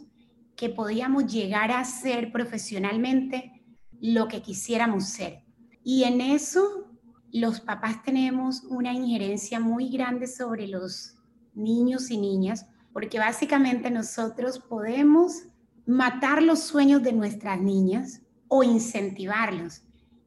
que 0.57 0.71
podíamos 0.71 1.31
llegar 1.31 1.71
a 1.71 1.85
ser 1.85 2.33
profesionalmente 2.33 3.63
lo 4.01 4.27
que 4.27 4.41
quisiéramos 4.41 5.05
ser. 5.05 5.45
Y 5.85 6.05
en 6.05 6.23
eso 6.23 6.82
los 7.33 7.61
papás 7.61 8.03
tenemos 8.03 8.63
una 8.65 8.93
injerencia 8.93 9.59
muy 9.59 9.89
grande 9.89 10.27
sobre 10.27 10.69
los 10.69 11.17
niños 11.55 12.11
y 12.11 12.19
niñas, 12.19 12.67
porque 12.93 13.19
básicamente 13.19 13.91
nosotros 13.91 14.59
podemos 14.59 15.45
matar 15.87 16.43
los 16.43 16.61
sueños 16.61 17.03
de 17.03 17.13
nuestras 17.13 17.61
niñas 17.61 18.21
o 18.49 18.63
incentivarlos. 18.63 19.83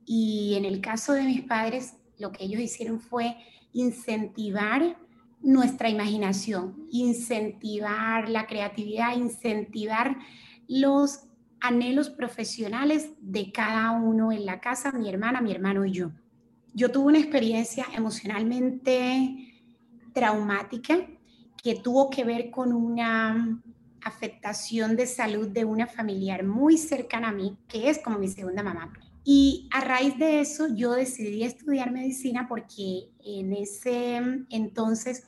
Y 0.06 0.56
en 0.56 0.66
el 0.66 0.82
caso 0.82 1.14
de 1.14 1.24
mis 1.24 1.42
padres, 1.42 1.96
lo 2.18 2.32
que 2.32 2.46
ellos 2.46 2.62
hicieron 2.62 3.00
fue 3.00 3.38
incentivar 3.72 4.98
nuestra 5.42 5.90
imaginación, 5.90 6.88
incentivar 6.90 8.30
la 8.30 8.48
creatividad, 8.48 9.16
incentivar 9.16 10.18
los 10.68 11.28
anhelos 11.60 12.10
profesionales 12.10 13.12
de 13.20 13.52
cada 13.52 13.92
uno 13.92 14.32
en 14.32 14.46
la 14.46 14.60
casa, 14.60 14.92
mi 14.92 15.08
hermana, 15.08 15.42
mi 15.42 15.52
hermano 15.52 15.86
y 15.86 15.92
yo. 15.92 16.12
Yo 16.78 16.92
tuve 16.92 17.06
una 17.06 17.20
experiencia 17.20 17.86
emocionalmente 17.96 19.64
traumática 20.12 21.08
que 21.64 21.76
tuvo 21.76 22.10
que 22.10 22.26
ver 22.26 22.52
con 22.52 22.74
una 22.74 23.62
afectación 24.04 24.98
de 24.98 25.08
salud 25.08 25.48
de 25.48 25.64
una 25.64 25.88
familiar 25.88 26.44
muy 26.44 26.78
cercana 26.78 27.30
a 27.30 27.32
mí, 27.32 27.58
que 27.70 27.90
es 27.90 28.00
como 28.00 28.20
mi 28.20 28.28
segunda 28.28 28.62
mamá. 28.62 28.92
Y 29.24 29.70
a 29.72 29.80
raíz 29.80 30.20
de 30.20 30.42
eso 30.42 30.68
yo 30.68 30.92
decidí 30.92 31.44
estudiar 31.44 31.92
medicina 31.92 32.46
porque 32.46 33.10
en 33.24 33.54
ese 33.54 34.18
entonces 34.50 35.24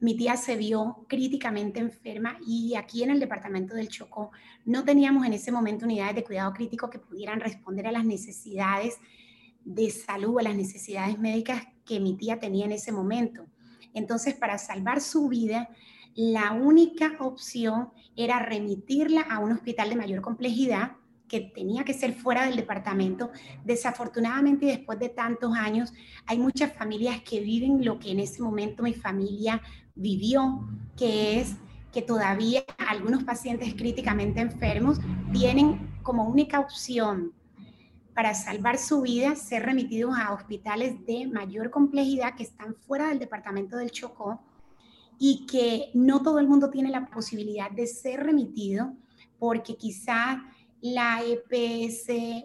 mi 0.00 0.16
tía 0.16 0.36
se 0.36 0.56
vio 0.56 1.06
críticamente 1.08 1.78
enferma 1.78 2.38
y 2.44 2.74
aquí 2.74 3.04
en 3.04 3.10
el 3.10 3.20
departamento 3.20 3.76
del 3.76 3.88
Chocó 3.88 4.32
no 4.64 4.84
teníamos 4.84 5.24
en 5.24 5.32
ese 5.32 5.52
momento 5.52 5.84
unidades 5.84 6.16
de 6.16 6.24
cuidado 6.24 6.52
crítico 6.52 6.90
que 6.90 6.98
pudieran 6.98 7.38
responder 7.38 7.86
a 7.86 7.92
las 7.92 8.04
necesidades 8.04 8.98
de 9.68 9.90
salud, 9.90 10.38
a 10.38 10.42
las 10.42 10.56
necesidades 10.56 11.18
médicas 11.18 11.62
que 11.84 12.00
mi 12.00 12.16
tía 12.16 12.40
tenía 12.40 12.64
en 12.64 12.72
ese 12.72 12.90
momento. 12.90 13.46
Entonces, 13.92 14.34
para 14.34 14.56
salvar 14.56 15.02
su 15.02 15.28
vida, 15.28 15.68
la 16.14 16.52
única 16.52 17.16
opción 17.20 17.90
era 18.16 18.38
remitirla 18.38 19.20
a 19.20 19.38
un 19.40 19.52
hospital 19.52 19.90
de 19.90 19.96
mayor 19.96 20.22
complejidad 20.22 20.92
que 21.28 21.40
tenía 21.40 21.84
que 21.84 21.92
ser 21.92 22.14
fuera 22.14 22.46
del 22.46 22.56
departamento. 22.56 23.30
Desafortunadamente, 23.62 24.64
después 24.64 24.98
de 24.98 25.10
tantos 25.10 25.54
años, 25.54 25.92
hay 26.24 26.38
muchas 26.38 26.72
familias 26.72 27.20
que 27.20 27.40
viven 27.40 27.84
lo 27.84 27.98
que 27.98 28.12
en 28.12 28.20
ese 28.20 28.42
momento 28.42 28.82
mi 28.82 28.94
familia 28.94 29.60
vivió, 29.94 30.66
que 30.96 31.40
es 31.40 31.56
que 31.92 32.00
todavía 32.00 32.64
algunos 32.78 33.24
pacientes 33.24 33.74
críticamente 33.74 34.40
enfermos 34.40 34.98
tienen 35.32 35.98
como 36.02 36.26
única 36.26 36.58
opción 36.60 37.34
para 38.18 38.34
salvar 38.34 38.78
su 38.78 39.02
vida 39.02 39.36
ser 39.36 39.64
remitidos 39.64 40.18
a 40.18 40.34
hospitales 40.34 41.06
de 41.06 41.28
mayor 41.28 41.70
complejidad 41.70 42.34
que 42.34 42.42
están 42.42 42.74
fuera 42.74 43.10
del 43.10 43.20
departamento 43.20 43.76
del 43.76 43.92
Chocó 43.92 44.42
y 45.20 45.46
que 45.46 45.92
no 45.94 46.20
todo 46.20 46.40
el 46.40 46.48
mundo 46.48 46.68
tiene 46.68 46.90
la 46.90 47.06
posibilidad 47.06 47.70
de 47.70 47.86
ser 47.86 48.24
remitido 48.24 48.92
porque 49.38 49.76
quizá 49.76 50.42
la 50.80 51.22
EPS 51.22 52.44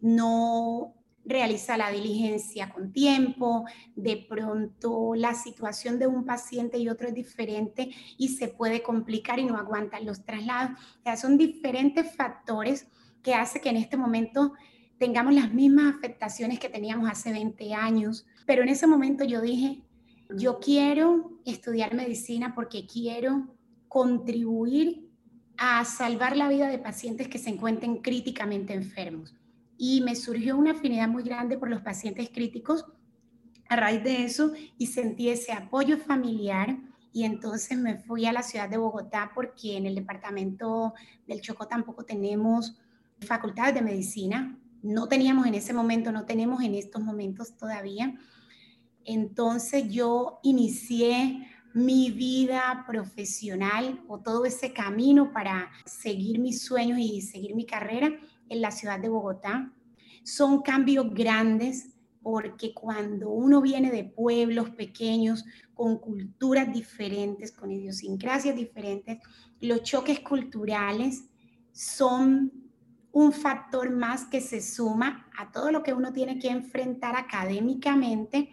no 0.00 0.92
realiza 1.24 1.76
la 1.76 1.92
diligencia 1.92 2.70
con 2.70 2.92
tiempo, 2.92 3.64
de 3.94 4.26
pronto 4.28 5.14
la 5.14 5.34
situación 5.34 6.00
de 6.00 6.08
un 6.08 6.24
paciente 6.24 6.78
y 6.78 6.88
otro 6.88 7.06
es 7.06 7.14
diferente 7.14 7.90
y 8.18 8.30
se 8.30 8.48
puede 8.48 8.82
complicar 8.82 9.38
y 9.38 9.44
no 9.44 9.56
aguantan 9.56 10.04
los 10.04 10.24
traslados. 10.24 10.76
O 10.98 11.02
sea, 11.04 11.16
son 11.16 11.38
diferentes 11.38 12.12
factores 12.16 12.88
que 13.22 13.36
hace 13.36 13.60
que 13.60 13.68
en 13.68 13.76
este 13.76 13.96
momento 13.96 14.54
tengamos 15.02 15.34
las 15.34 15.52
mismas 15.52 15.96
afectaciones 15.96 16.60
que 16.60 16.68
teníamos 16.68 17.10
hace 17.10 17.32
20 17.32 17.74
años. 17.74 18.24
Pero 18.46 18.62
en 18.62 18.68
ese 18.68 18.86
momento 18.86 19.24
yo 19.24 19.40
dije, 19.40 19.82
yo 20.36 20.60
quiero 20.60 21.40
estudiar 21.44 21.92
medicina 21.92 22.54
porque 22.54 22.86
quiero 22.86 23.52
contribuir 23.88 25.10
a 25.56 25.84
salvar 25.84 26.36
la 26.36 26.48
vida 26.48 26.68
de 26.68 26.78
pacientes 26.78 27.26
que 27.26 27.38
se 27.38 27.50
encuentren 27.50 27.96
críticamente 27.96 28.74
enfermos. 28.74 29.34
Y 29.76 30.02
me 30.02 30.14
surgió 30.14 30.56
una 30.56 30.70
afinidad 30.70 31.08
muy 31.08 31.24
grande 31.24 31.58
por 31.58 31.68
los 31.68 31.82
pacientes 31.82 32.30
críticos 32.32 32.86
a 33.68 33.74
raíz 33.74 34.04
de 34.04 34.22
eso 34.22 34.52
y 34.78 34.86
sentí 34.86 35.30
ese 35.30 35.50
apoyo 35.50 35.98
familiar 35.98 36.78
y 37.12 37.24
entonces 37.24 37.76
me 37.76 37.96
fui 37.98 38.26
a 38.26 38.32
la 38.32 38.44
ciudad 38.44 38.68
de 38.68 38.76
Bogotá 38.76 39.32
porque 39.34 39.76
en 39.76 39.86
el 39.86 39.96
departamento 39.96 40.94
del 41.26 41.40
Chocó 41.40 41.66
tampoco 41.66 42.04
tenemos 42.04 42.78
facultades 43.18 43.74
de 43.74 43.82
medicina. 43.82 44.56
No 44.82 45.08
teníamos 45.08 45.46
en 45.46 45.54
ese 45.54 45.72
momento, 45.72 46.12
no 46.12 46.26
tenemos 46.26 46.62
en 46.62 46.74
estos 46.74 47.02
momentos 47.02 47.56
todavía. 47.56 48.14
Entonces 49.04 49.88
yo 49.88 50.40
inicié 50.42 51.48
mi 51.74 52.10
vida 52.10 52.84
profesional 52.86 54.02
o 54.08 54.18
todo 54.18 54.44
ese 54.44 54.72
camino 54.72 55.32
para 55.32 55.70
seguir 55.86 56.38
mis 56.38 56.62
sueños 56.62 56.98
y 56.98 57.22
seguir 57.22 57.54
mi 57.54 57.64
carrera 57.64 58.12
en 58.48 58.60
la 58.60 58.70
ciudad 58.70 59.00
de 59.00 59.08
Bogotá. 59.08 59.72
Son 60.22 60.62
cambios 60.62 61.12
grandes 61.14 61.88
porque 62.22 62.72
cuando 62.72 63.30
uno 63.30 63.60
viene 63.60 63.90
de 63.90 64.04
pueblos 64.04 64.70
pequeños, 64.70 65.44
con 65.74 65.98
culturas 65.98 66.72
diferentes, 66.72 67.50
con 67.50 67.72
idiosincrasias 67.72 68.54
diferentes, 68.54 69.18
los 69.60 69.82
choques 69.82 70.20
culturales 70.20 71.24
son 71.72 72.61
un 73.12 73.32
factor 73.32 73.90
más 73.90 74.24
que 74.24 74.40
se 74.40 74.60
suma 74.60 75.28
a 75.36 75.52
todo 75.52 75.70
lo 75.70 75.82
que 75.82 75.92
uno 75.92 76.12
tiene 76.12 76.38
que 76.38 76.48
enfrentar 76.48 77.16
académicamente 77.16 78.50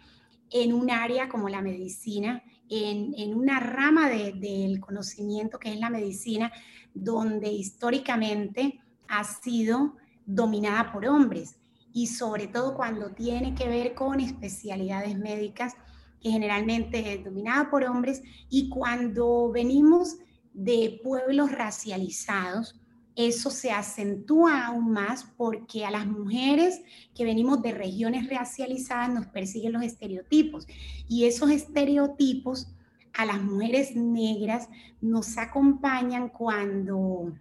en 0.50 0.72
un 0.72 0.90
área 0.90 1.28
como 1.28 1.48
la 1.48 1.62
medicina 1.62 2.42
en, 2.70 3.34
una 3.34 3.58
rama 3.58 4.08
del 4.08 4.80
conocimiento 4.80 5.58
que 5.58 5.72
es 5.72 5.80
la 5.80 5.90
medicina, 5.90 6.52
donde 6.94 7.50
históricamente 7.50 8.80
ha 9.08 9.24
sido 9.24 9.96
dominada 10.24 10.92
por 10.92 11.06
hombres. 11.06 11.56
Y 11.92 12.06
sobre 12.06 12.46
todo 12.46 12.76
cuando 12.76 13.10
tiene 13.10 13.54
que 13.54 13.68
ver 13.68 13.94
con 13.94 14.20
especialidades 14.20 15.18
médicas 15.18 15.74
que 16.20 16.30
generalmente 16.30 17.14
es 17.14 17.24
dominada 17.24 17.70
por 17.70 17.82
hombres 17.84 18.22
y 18.48 18.68
cuando 18.68 19.50
venimos 19.50 20.18
de 20.52 21.00
pueblos 21.02 21.50
racializados, 21.50 22.79
eso 23.26 23.50
se 23.50 23.70
acentúa 23.70 24.66
aún 24.66 24.92
más 24.92 25.24
porque 25.36 25.84
a 25.84 25.90
las 25.90 26.06
mujeres 26.06 26.80
que 27.14 27.24
venimos 27.24 27.62
de 27.62 27.72
regiones 27.72 28.28
racializadas 28.28 29.10
nos 29.10 29.26
persiguen 29.26 29.72
los 29.72 29.82
estereotipos. 29.82 30.66
Y 31.08 31.24
esos 31.24 31.50
estereotipos 31.50 32.72
a 33.14 33.26
las 33.26 33.42
mujeres 33.42 33.96
negras 33.96 34.68
nos 35.00 35.38
acompañan 35.38 36.28
cuando 36.28 37.32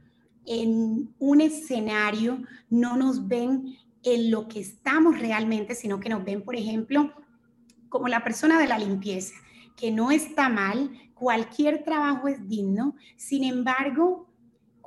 en 0.45 1.13
un 1.19 1.41
escenario 1.41 2.41
no 2.69 2.97
nos 2.97 3.27
ven 3.27 3.77
en 4.03 4.31
lo 4.31 4.47
que 4.47 4.59
estamos 4.61 5.19
realmente, 5.19 5.75
sino 5.75 5.99
que 5.99 6.09
nos 6.09 6.23
ven, 6.23 6.41
por 6.41 6.55
ejemplo, 6.55 7.13
como 7.89 8.07
la 8.07 8.23
persona 8.23 8.59
de 8.59 8.67
la 8.67 8.79
limpieza, 8.79 9.35
que 9.75 9.91
no 9.91 10.11
está 10.11 10.49
mal, 10.49 10.91
cualquier 11.13 11.83
trabajo 11.83 12.27
es 12.27 12.47
digno, 12.47 12.95
sin 13.17 13.43
embargo, 13.43 14.28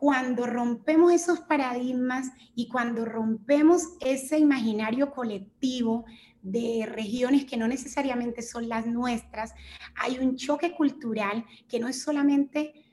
cuando 0.02 0.46
rompemos 0.46 1.12
esos 1.12 1.42
paradigmas 1.42 2.32
y 2.56 2.66
cuando 2.66 3.04
rompemos 3.04 3.82
ese 4.00 4.36
imaginario 4.36 5.12
colectivo 5.12 6.06
de 6.42 6.88
regiones 6.90 7.44
que 7.44 7.56
no 7.56 7.68
necesariamente 7.68 8.42
son 8.42 8.68
las 8.68 8.84
nuestras, 8.84 9.54
hay 9.94 10.18
un 10.18 10.34
choque 10.34 10.74
cultural 10.74 11.46
que 11.68 11.78
no 11.78 11.86
es 11.86 12.02
solamente 12.02 12.84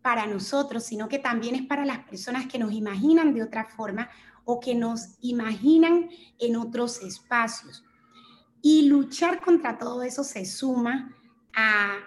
para 0.00 0.26
nosotros, 0.26 0.84
sino 0.84 1.06
que 1.06 1.18
también 1.18 1.54
es 1.54 1.66
para 1.66 1.84
las 1.84 1.98
personas 2.08 2.46
que 2.46 2.58
nos 2.58 2.72
imaginan 2.72 3.34
de 3.34 3.42
otra 3.42 3.66
forma 3.66 4.08
o 4.46 4.58
que 4.58 4.74
nos 4.74 5.18
imaginan 5.20 6.08
en 6.38 6.56
otros 6.56 7.02
espacios. 7.02 7.84
Y 8.62 8.88
luchar 8.88 9.42
contra 9.42 9.76
todo 9.76 10.02
eso 10.02 10.24
se 10.24 10.46
suma 10.46 11.14
a 11.54 11.98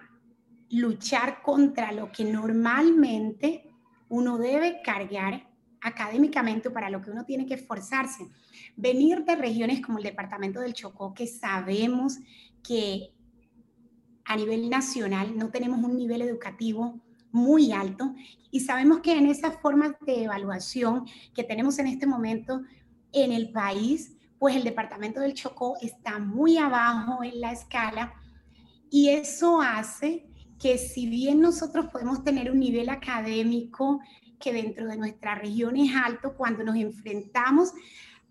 luchar 0.72 1.44
contra 1.44 1.92
lo 1.92 2.12
que 2.12 2.26
normalmente 2.26 3.68
uno 4.12 4.38
debe 4.38 4.82
cargar 4.84 5.48
académicamente 5.82 6.70
para 6.70 6.90
lo 6.90 7.02
que 7.02 7.10
uno 7.10 7.26
tiene 7.26 7.46
que 7.46 7.56
esforzarse. 7.56 8.28
Venir 8.76 9.24
de 9.24 9.36
regiones 9.36 9.82
como 9.82 9.98
el 9.98 10.04
departamento 10.04 10.60
del 10.60 10.74
Chocó, 10.74 11.14
que 11.14 11.26
sabemos 11.26 12.20
que 12.62 13.14
a 14.26 14.36
nivel 14.36 14.70
nacional 14.70 15.36
no 15.38 15.50
tenemos 15.50 15.84
un 15.84 15.98
nivel 15.98 16.22
educativo 16.22 17.02
muy 17.32 17.72
alto 17.72 18.14
y 18.52 18.60
sabemos 18.60 19.00
que 19.00 19.18
en 19.18 19.28
esas 19.28 19.56
formas 19.62 19.94
de 20.06 20.26
evaluación 20.26 21.06
que 21.34 21.46
tenemos 21.46 21.80
en 21.80 21.88
este 21.88 22.06
momento 22.06 22.62
en 23.14 23.32
el 23.32 23.52
país, 23.52 24.18
pues 24.38 24.58
el 24.58 24.66
departamento 24.66 25.22
del 25.22 25.34
Chocó 25.34 25.78
está 25.82 26.20
muy 26.20 26.58
abajo 26.58 27.24
en 27.24 27.40
la 27.40 27.54
escala 27.54 28.14
y 28.90 29.08
eso 29.10 29.62
hace 29.62 30.28
que 30.62 30.78
si 30.78 31.08
bien 31.08 31.42
nosotros 31.42 31.88
podemos 31.92 32.24
tener 32.24 32.52
un 32.52 32.60
nivel 32.60 32.90
académico 32.90 34.00
que 34.40 34.54
dentro 34.54 34.88
de 34.88 34.98
nuestra 34.98 35.36
región 35.36 35.76
es 35.76 35.92
alto, 35.96 36.36
cuando 36.36 36.64
nos 36.64 36.76
enfrentamos 36.76 37.74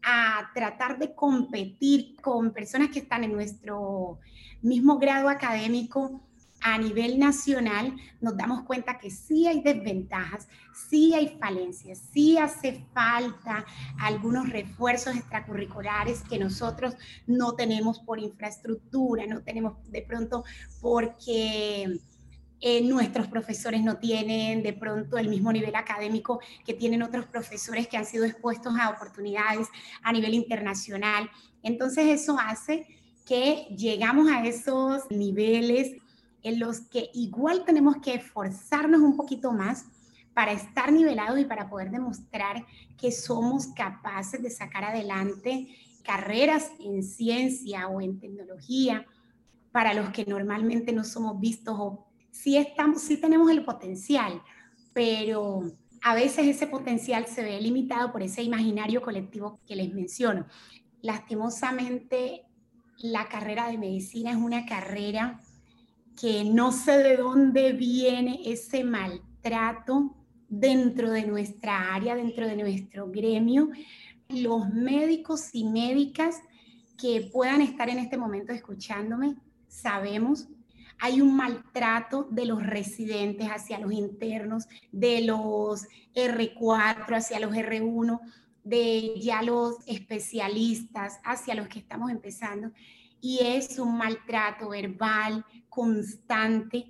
a 0.02 0.50
tratar 0.54 0.98
de 0.98 1.14
competir 1.14 2.16
con 2.22 2.52
personas 2.52 2.90
que 2.90 3.00
están 3.00 3.24
en 3.24 3.32
nuestro 3.32 4.18
mismo 4.62 4.98
grado 4.98 5.28
académico, 5.28 6.22
a 6.62 6.76
nivel 6.76 7.18
nacional 7.18 7.96
nos 8.20 8.36
damos 8.36 8.62
cuenta 8.62 8.98
que 8.98 9.10
sí 9.10 9.46
hay 9.46 9.62
desventajas, 9.62 10.46
sí 10.88 11.14
hay 11.14 11.38
falencias, 11.40 12.00
sí 12.12 12.36
hace 12.36 12.84
falta 12.92 13.64
algunos 13.98 14.50
refuerzos 14.50 15.16
extracurriculares 15.16 16.22
que 16.22 16.38
nosotros 16.38 16.94
no 17.26 17.54
tenemos 17.54 17.98
por 18.00 18.20
infraestructura, 18.20 19.26
no 19.26 19.42
tenemos 19.42 19.74
de 19.90 20.02
pronto 20.02 20.44
porque 20.82 21.98
eh, 22.61 22.83
nuestros 22.83 23.27
profesores 23.29 23.83
no 23.83 23.96
tienen 23.96 24.62
de 24.62 24.73
pronto 24.73 25.16
el 25.16 25.29
mismo 25.29 25.53
nivel 25.53 25.75
académico 25.75 26.40
que 26.64 26.75
tienen 26.75 27.03
otros 27.03 27.27
profesores 27.27 27.88
que 27.88 27.96
han 27.96 28.05
sido 28.05 28.25
expuestos 28.25 28.75
a 28.79 28.90
oportunidades 28.90 29.68
a 30.03 30.12
nivel 30.12 30.35
internacional. 30.35 31.31
Entonces 31.62 32.07
eso 32.09 32.37
hace 32.38 32.87
que 33.27 33.66
llegamos 33.77 34.31
a 34.31 34.44
esos 34.46 35.11
niveles 35.11 35.92
en 36.42 36.59
los 36.59 36.81
que 36.81 37.11
igual 37.14 37.64
tenemos 37.64 37.96
que 37.99 38.14
esforzarnos 38.14 39.01
un 39.01 39.16
poquito 39.16 39.53
más 39.53 39.87
para 40.35 40.53
estar 40.53 40.92
nivelados 40.92 41.38
y 41.38 41.44
para 41.44 41.68
poder 41.68 41.90
demostrar 41.90 42.66
que 42.99 43.11
somos 43.11 43.68
capaces 43.68 44.42
de 44.42 44.51
sacar 44.51 44.85
adelante 44.85 45.68
carreras 46.03 46.70
en 46.81 47.03
ciencia 47.03 47.88
o 47.88 48.01
en 48.01 48.18
tecnología 48.18 49.07
para 49.73 49.94
los 49.94 50.11
que 50.11 50.25
normalmente 50.25 50.92
no 50.92 51.05
somos 51.05 51.38
vistos 51.38 51.77
o 51.79 52.10
sí, 52.30 52.56
estamos, 52.56 53.06
tenemos 53.20 53.50
el 53.50 53.64
potencial, 53.64 54.42
pero 54.92 55.62
a 56.02 56.14
veces 56.14 56.46
ese 56.46 56.66
potencial 56.66 57.26
se 57.26 57.42
ve 57.42 57.60
limitado 57.60 58.12
por 58.12 58.22
ese 58.22 58.42
imaginario 58.42 59.02
colectivo 59.02 59.60
que 59.66 59.76
les 59.76 59.92
menciono. 59.92 60.46
Lastimosamente, 61.02 62.46
la 62.98 63.28
carrera 63.28 63.68
de 63.68 63.78
medicina 63.78 64.30
es 64.30 64.36
una 64.36 64.66
carrera 64.66 65.40
que 66.20 66.44
no 66.44 66.72
sé 66.72 66.98
de 66.98 67.16
dónde 67.16 67.72
viene 67.72 68.40
ese 68.44 68.84
maltrato 68.84 70.16
dentro 70.48 71.10
de 71.10 71.26
nuestra 71.26 71.94
área, 71.94 72.14
dentro 72.14 72.46
de 72.46 72.56
nuestro 72.56 73.10
gremio. 73.10 73.70
Los 74.28 74.68
médicos 74.70 75.50
y 75.52 75.64
médicas 75.64 76.40
que 76.98 77.30
puedan 77.32 77.62
estar 77.62 77.88
en 77.88 77.98
este 77.98 78.18
momento 78.18 78.52
escuchándome, 78.52 79.36
sabemos, 79.66 80.48
hay 81.00 81.20
un 81.22 81.34
maltrato 81.34 82.28
de 82.30 82.44
los 82.44 82.62
residentes 82.62 83.48
hacia 83.48 83.78
los 83.78 83.92
internos, 83.92 84.68
de 84.92 85.22
los 85.22 85.86
R4 86.14 87.16
hacia 87.16 87.40
los 87.40 87.52
R1, 87.52 88.20
de 88.62 89.14
ya 89.18 89.42
los 89.42 89.76
especialistas 89.86 91.18
hacia 91.24 91.54
los 91.54 91.68
que 91.68 91.78
estamos 91.78 92.10
empezando. 92.10 92.70
Y 93.20 93.40
es 93.42 93.78
un 93.78 93.96
maltrato 93.96 94.68
verbal 94.68 95.44
constante 95.70 96.86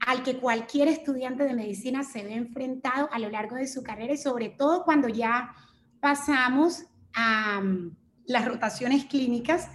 al 0.00 0.22
que 0.22 0.38
cualquier 0.38 0.88
estudiante 0.88 1.44
de 1.44 1.54
medicina 1.54 2.02
se 2.02 2.24
ve 2.24 2.34
enfrentado 2.34 3.08
a 3.12 3.18
lo 3.18 3.30
largo 3.30 3.56
de 3.56 3.68
su 3.68 3.82
carrera 3.82 4.14
y 4.14 4.18
sobre 4.18 4.48
todo 4.50 4.84
cuando 4.84 5.08
ya 5.08 5.54
pasamos 6.00 6.84
a 7.14 7.60
mm, 7.60 7.96
las 8.26 8.44
rotaciones 8.44 9.04
clínicas 9.04 9.70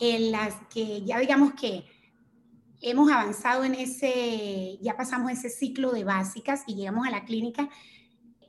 en 0.00 0.32
las 0.32 0.54
que 0.72 1.02
ya 1.02 1.18
digamos 1.20 1.54
que 1.54 1.86
hemos 2.82 3.10
avanzado 3.10 3.64
en 3.64 3.74
ese, 3.74 4.78
ya 4.82 4.96
pasamos 4.96 5.30
ese 5.30 5.48
ciclo 5.48 5.92
de 5.92 6.04
básicas 6.04 6.64
y 6.66 6.74
llegamos 6.74 7.06
a 7.06 7.10
la 7.10 7.24
clínica, 7.24 7.70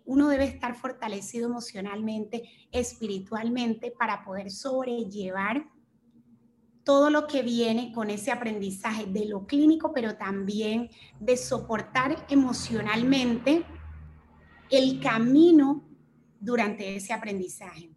uno 0.05 0.27
debe 0.27 0.45
estar 0.45 0.75
fortalecido 0.75 1.47
emocionalmente, 1.47 2.43
espiritualmente 2.71 3.91
para 3.97 4.25
poder 4.25 4.51
sobrellevar 4.51 5.69
todo 6.83 7.09
lo 7.09 7.27
que 7.27 7.43
viene 7.43 7.93
con 7.93 8.09
ese 8.09 8.31
aprendizaje 8.31 9.05
de 9.05 9.25
lo 9.25 9.45
clínico, 9.45 9.93
pero 9.93 10.17
también 10.17 10.89
de 11.19 11.37
soportar 11.37 12.25
emocionalmente 12.29 13.63
el 14.69 14.99
camino 14.99 15.87
durante 16.39 16.95
ese 16.95 17.13
aprendizaje. 17.13 17.91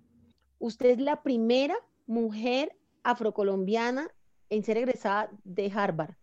Usted 0.58 0.90
es 0.90 0.98
la 1.00 1.22
primera 1.22 1.74
mujer 2.06 2.78
afrocolombiana 3.02 4.08
en 4.50 4.62
ser 4.62 4.76
egresada 4.76 5.30
de 5.42 5.72
Harvard. 5.74 6.14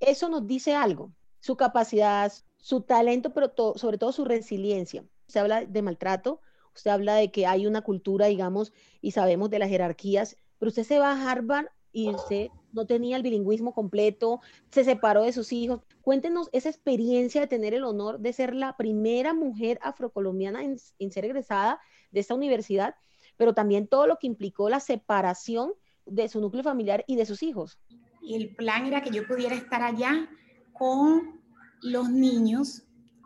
Eso 0.00 0.28
nos 0.28 0.46
dice 0.46 0.74
algo, 0.74 1.12
su 1.40 1.56
capacidad, 1.56 2.32
su 2.56 2.82
talento, 2.82 3.32
pero 3.32 3.52
sobre 3.76 3.98
todo 3.98 4.12
su 4.12 4.24
resiliencia. 4.24 5.04
Usted 5.26 5.40
habla 5.40 5.64
de 5.64 5.82
maltrato, 5.82 6.40
usted 6.74 6.90
habla 6.90 7.14
de 7.14 7.30
que 7.30 7.46
hay 7.46 7.66
una 7.66 7.82
cultura, 7.82 8.26
digamos, 8.26 8.72
y 9.00 9.12
sabemos 9.12 9.50
de 9.50 9.58
las 9.58 9.68
jerarquías, 9.68 10.36
pero 10.58 10.68
usted 10.68 10.84
se 10.84 10.98
va 10.98 11.12
a 11.12 11.30
Harvard 11.30 11.66
y 11.92 12.10
usted 12.10 12.48
no 12.72 12.86
tenía 12.86 13.16
el 13.16 13.22
bilingüismo 13.22 13.72
completo, 13.72 14.40
se 14.70 14.84
separó 14.84 15.22
de 15.22 15.32
sus 15.32 15.52
hijos. 15.52 15.80
Cuéntenos 16.02 16.50
esa 16.52 16.68
experiencia 16.68 17.40
de 17.40 17.46
tener 17.46 17.72
el 17.72 17.84
honor 17.84 18.20
de 18.20 18.34
ser 18.34 18.54
la 18.54 18.76
primera 18.76 19.32
mujer 19.32 19.78
afrocolombiana 19.82 20.62
en, 20.62 21.10
ser 21.10 21.24
egresada 21.24 21.80
de 22.10 22.20
esta 22.20 22.34
universidad, 22.34 22.96
pero 23.38 23.54
también 23.54 23.88
todo 23.88 24.06
lo 24.06 24.18
que 24.18 24.26
implicó 24.26 24.68
la 24.68 24.80
separación 24.80 25.72
de 26.04 26.28
su 26.28 26.40
núcleo 26.40 26.62
familiar 26.62 27.02
y 27.06 27.16
de 27.16 27.24
sus 27.24 27.42
hijos. 27.42 27.78
El 28.26 28.54
plan 28.54 28.86
era 28.86 29.02
que 29.02 29.10
yo 29.10 29.26
pudiera 29.26 29.54
estar 29.54 29.82
allá 29.82 30.28
con 30.72 31.40
los 31.82 32.10
niños, 32.10 32.82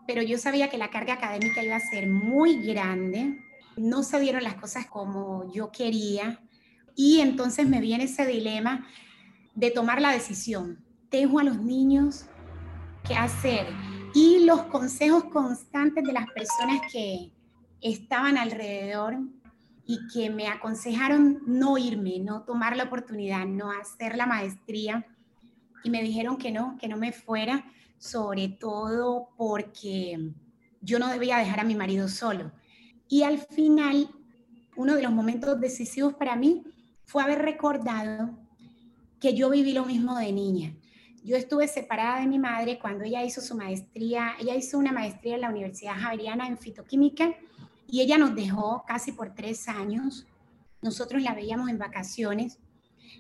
pero 0.07 0.23
yo 0.23 0.39
sabía 0.39 0.69
que 0.69 0.79
la 0.79 0.91
carga 0.91 1.15
académica 1.15 1.63
iba 1.63 1.77
a 1.77 1.81
ser 1.81 2.09
muy 2.09 2.67
grande. 2.67 3.41
No 3.77 4.03
se 4.03 4.21
dieron 4.21 4.45
las 4.45 4.55
cosas 4.55 4.87
como 4.87 5.51
yo 5.53 5.71
quería 5.71 6.41
y 6.95 7.21
entonces 7.21 7.69
me 7.69 7.81
viene 7.81 8.05
ese 8.05 8.27
dilema 8.27 8.87
de 9.55 9.71
tomar 9.71 10.01
la 10.01 10.13
decisión. 10.13 10.85
Dejo 11.11 11.39
a 11.39 11.45
los 11.45 11.59
niños 11.59 12.27
qué 13.07 13.15
hacer. 13.15 13.67
Y 14.15 14.45
los 14.45 14.63
consejos 14.65 15.25
constantes 15.25 16.05
de 16.05 16.13
las 16.13 16.27
personas 16.31 16.81
que 16.93 17.33
estaban 17.81 18.37
alrededor 18.37 19.19
y 19.91 20.07
que 20.07 20.31
me 20.31 20.47
aconsejaron 20.47 21.43
no 21.47 21.77
irme, 21.77 22.21
no 22.21 22.45
tomar 22.45 22.77
la 22.77 22.85
oportunidad, 22.85 23.45
no 23.45 23.73
hacer 23.73 24.17
la 24.17 24.25
maestría. 24.25 25.05
Y 25.83 25.91
me 25.91 26.01
dijeron 26.01 26.37
que 26.37 26.53
no, 26.53 26.79
que 26.79 26.87
no 26.87 26.97
me 26.97 27.11
fuera, 27.11 27.65
sobre 27.99 28.47
todo 28.47 29.31
porque 29.37 30.31
yo 30.81 31.01
no 31.01 31.09
debía 31.09 31.39
dejar 31.39 31.59
a 31.59 31.65
mi 31.65 31.75
marido 31.75 32.07
solo. 32.07 32.53
Y 33.09 33.25
al 33.25 33.39
final, 33.39 34.09
uno 34.77 34.95
de 34.95 35.03
los 35.03 35.11
momentos 35.11 35.61
decisivos 35.61 36.15
para 36.15 36.37
mí 36.37 36.63
fue 37.05 37.25
haber 37.25 37.43
recordado 37.43 38.39
que 39.19 39.35
yo 39.35 39.51
viví 39.51 39.73
lo 39.73 39.87
mismo 39.87 40.17
de 40.17 40.31
niña. 40.31 40.73
Yo 41.25 41.37
estuve 41.37 41.67
separada 41.67 42.21
de 42.21 42.29
mi 42.29 42.39
madre 42.39 42.79
cuando 42.79 43.03
ella 43.03 43.25
hizo 43.25 43.41
su 43.41 43.57
maestría, 43.57 44.35
ella 44.39 44.55
hizo 44.55 44.79
una 44.79 44.93
maestría 44.93 45.35
en 45.35 45.41
la 45.41 45.51
Universidad 45.51 45.97
Javeriana 45.99 46.47
en 46.47 46.59
fitoquímica 46.59 47.35
y 47.91 48.01
ella 48.01 48.19
nos 48.19 48.35
dejó 48.35 48.85
casi 48.87 49.13
por 49.13 49.35
tres 49.35 49.69
años. 49.69 50.27
Nosotros 50.83 51.23
la 51.23 51.35
veíamos 51.35 51.69
en 51.69 51.79
vacaciones 51.79 52.59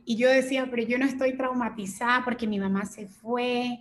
y 0.04 0.16
yo 0.16 0.28
decía, 0.28 0.68
pero 0.70 0.83
yo 0.83 0.98
no 0.98 1.04
estoy 1.04 1.37
traumatizada 1.37 2.24
porque 2.24 2.46
mi 2.46 2.59
mamá 2.59 2.87
se 2.87 3.06
fue, 3.06 3.78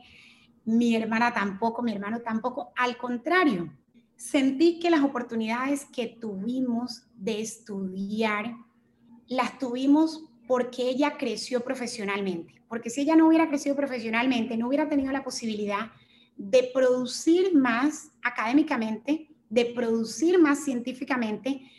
mi 0.66 0.96
hermana 0.96 1.34
tampoco, 1.34 1.82
mi 1.82 1.92
hermano 1.94 2.20
tampoco. 2.22 2.72
Al 2.76 2.98
contrario, 2.98 3.72
sentí 4.16 4.80
que 4.80 4.90
las 4.90 5.02
oportunidades 5.02 5.86
que 5.86 6.08
tuvimos 6.08 7.04
de 7.16 7.42
estudiar, 7.42 8.56
las 9.28 9.58
tuvimos 9.60 10.24
porque 10.48 10.90
ella 10.90 11.18
creció 11.18 11.64
profesionalmente. 11.64 12.62
Porque 12.68 12.90
si 12.90 13.02
ella 13.02 13.16
no 13.16 13.28
hubiera 13.28 13.48
crecido 13.48 13.76
profesionalmente, 13.76 14.58
no 14.58 14.68
hubiera 14.68 14.90
tenido 14.90 15.12
la 15.12 15.24
posibilidad 15.24 15.92
de 16.38 16.70
producir 16.74 17.56
más 17.56 18.12
académicamente, 18.22 19.30
de 19.50 19.66
producir 19.66 20.40
más 20.40 20.64
científicamente, 20.64 21.70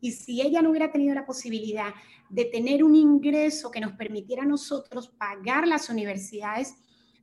y 0.00 0.12
si 0.12 0.42
ella 0.42 0.60
no 0.60 0.70
hubiera 0.70 0.90
tenido 0.90 1.14
la 1.14 1.24
posibilidad 1.24 1.94
de 2.28 2.44
tener 2.46 2.82
un 2.82 2.94
ingreso 2.94 3.70
que 3.70 3.80
nos 3.80 3.92
permitiera 3.92 4.42
a 4.42 4.46
nosotros 4.46 5.08
pagar 5.08 5.68
las 5.68 5.88
universidades, 5.88 6.74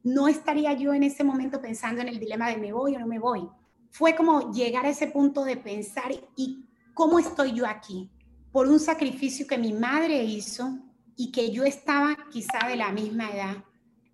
no 0.03 0.27
estaría 0.27 0.73
yo 0.73 0.93
en 0.93 1.03
ese 1.03 1.23
momento 1.23 1.61
pensando 1.61 2.01
en 2.01 2.07
el 2.07 2.19
dilema 2.19 2.49
de 2.49 2.57
me 2.57 2.71
voy 2.71 2.95
o 2.95 2.99
no 2.99 3.07
me 3.07 3.19
voy. 3.19 3.47
Fue 3.89 4.15
como 4.15 4.53
llegar 4.53 4.85
a 4.85 4.89
ese 4.89 5.07
punto 5.07 5.43
de 5.43 5.57
pensar 5.57 6.11
y 6.37 6.63
cómo 6.93 7.19
estoy 7.19 7.53
yo 7.53 7.65
aquí, 7.65 8.09
por 8.51 8.67
un 8.67 8.79
sacrificio 8.79 9.45
que 9.45 9.57
mi 9.57 9.73
madre 9.73 10.23
hizo 10.23 10.79
y 11.15 11.31
que 11.31 11.51
yo 11.51 11.63
estaba 11.63 12.15
quizá 12.31 12.67
de 12.67 12.77
la 12.77 12.91
misma 12.91 13.29
edad, 13.29 13.63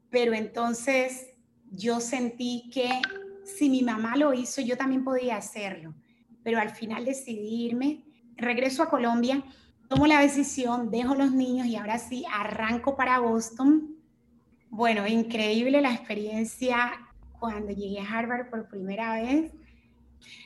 pero 0.09 0.33
entonces 0.33 1.27
yo 1.71 1.99
sentí 1.99 2.69
que 2.73 2.89
si 3.45 3.69
mi 3.69 3.83
mamá 3.83 4.17
lo 4.17 4.33
hizo, 4.33 4.61
yo 4.61 4.75
también 4.75 5.03
podía 5.03 5.37
hacerlo. 5.37 5.93
Pero 6.43 6.59
al 6.59 6.71
final 6.71 7.05
decidí 7.05 7.65
irme, 7.65 8.03
regreso 8.35 8.83
a 8.83 8.89
Colombia, 8.89 9.43
tomo 9.87 10.07
la 10.07 10.21
decisión, 10.21 10.89
dejo 10.91 11.15
los 11.15 11.31
niños 11.31 11.67
y 11.67 11.75
ahora 11.75 11.99
sí 11.99 12.25
arranco 12.31 12.95
para 12.95 13.19
Boston. 13.19 13.95
Bueno, 14.69 15.07
increíble 15.07 15.81
la 15.81 15.93
experiencia 15.93 16.93
cuando 17.39 17.71
llegué 17.71 17.99
a 17.99 18.09
Harvard 18.09 18.49
por 18.49 18.67
primera 18.67 19.21
vez. 19.21 19.53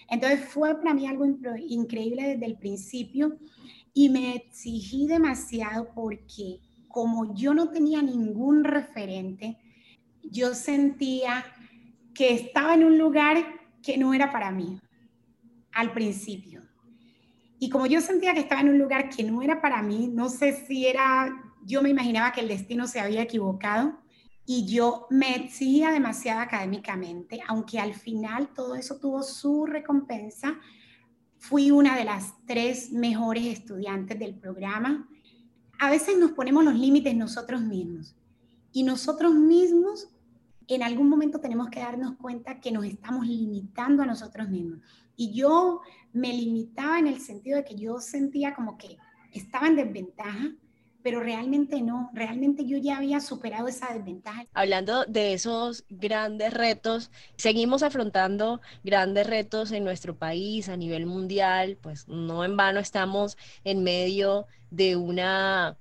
Entonces 0.10 0.46
fue 0.46 0.76
para 0.76 0.94
mí 0.94 1.08
algo 1.08 1.26
increíble 1.26 2.28
desde 2.28 2.46
el 2.46 2.58
principio 2.58 3.38
y 3.94 4.10
me 4.10 4.36
exigí 4.36 5.08
demasiado 5.08 5.90
porque 5.94 6.60
como 6.90 7.34
yo 7.36 7.54
no 7.54 7.70
tenía 7.70 8.02
ningún 8.02 8.64
referente, 8.64 9.58
yo 10.24 10.54
sentía 10.54 11.46
que 12.20 12.34
estaba 12.34 12.74
en 12.74 12.84
un 12.84 12.98
lugar 12.98 13.38
que 13.82 13.98
no 13.98 14.14
era 14.14 14.30
para 14.30 14.52
mí 14.52 14.78
al 15.72 15.94
principio. 15.94 16.62
Y 17.60 17.70
como 17.70 17.86
yo 17.86 18.02
sentía 18.02 18.34
que 18.34 18.42
estaba 18.42 18.60
en 18.60 18.68
un 18.68 18.78
lugar 18.78 19.08
que 19.10 19.24
no 19.24 19.42
era 19.42 19.62
para 19.62 19.82
mí, 19.82 20.10
no 20.14 20.28
sé 20.28 20.66
si 20.66 20.86
era, 20.86 21.34
yo 21.64 21.82
me 21.82 21.88
imaginaba 21.88 22.34
que 22.34 22.42
el 22.42 22.50
destino 22.50 22.88
se 22.88 23.00
había 23.00 23.22
equivocado 23.22 23.98
y 24.46 24.66
yo 24.66 25.08
me 25.10 25.34
exigía 25.34 25.92
demasiado 25.92 26.42
académicamente, 26.42 27.40
aunque 27.48 27.80
al 27.80 27.94
final 27.94 28.50
todo 28.50 28.76
eso 28.76 29.00
tuvo 29.00 29.24
su 29.24 29.66
recompensa. 29.66 30.60
Fui 31.38 31.72
una 31.72 31.96
de 31.96 32.04
las 32.04 32.34
tres 32.46 32.92
mejores 32.92 33.46
estudiantes 33.46 34.20
del 34.20 34.36
programa. 34.36 35.08
A 35.80 35.90
veces 35.90 36.18
nos 36.18 36.32
ponemos 36.32 36.66
los 36.66 36.76
límites 36.76 37.16
nosotros 37.16 37.62
mismos 37.62 38.14
y 38.74 38.84
nosotros 38.84 39.34
mismos 39.34 40.10
en 40.70 40.84
algún 40.84 41.10
momento 41.10 41.40
tenemos 41.40 41.70
que 41.70 41.80
darnos 41.80 42.16
cuenta 42.18 42.60
que 42.60 42.72
nos 42.72 42.86
estamos 42.86 43.26
limitando 43.26 44.04
a 44.04 44.06
nosotros 44.06 44.48
mismos. 44.50 44.80
Y 45.16 45.34
yo 45.34 45.82
me 46.14 46.32
limitaba 46.32 47.00
en 47.00 47.08
el 47.08 47.20
sentido 47.20 47.58
de 47.58 47.66
que 47.66 47.76
yo 47.76 48.00
sentía 48.00 48.54
como 48.54 48.78
que 48.78 48.98
estaba 49.34 49.68
en 49.68 49.76
desventaja, 49.76 50.52
pero 51.02 51.22
realmente 51.22 51.82
no, 51.82 52.12
realmente 52.14 52.66
yo 52.66 52.78
ya 52.78 52.98
había 52.98 53.20
superado 53.20 53.68
esa 53.68 53.92
desventaja. 53.94 54.46
Hablando 54.54 55.06
de 55.06 55.34
esos 55.34 55.86
grandes 55.90 56.54
retos, 56.54 57.10
seguimos 57.36 57.82
afrontando 57.82 58.62
grandes 58.84 59.26
retos 59.26 59.72
en 59.72 59.84
nuestro 59.84 60.18
país 60.18 60.70
a 60.70 60.78
nivel 60.78 61.08
mundial, 61.08 61.78
pues 61.82 62.08
no 62.08 62.46
en 62.46 62.56
vano 62.58 62.80
estamos 62.80 63.38
en 63.64 63.82
medio 63.82 64.46
de 64.70 64.98
una 64.98 65.78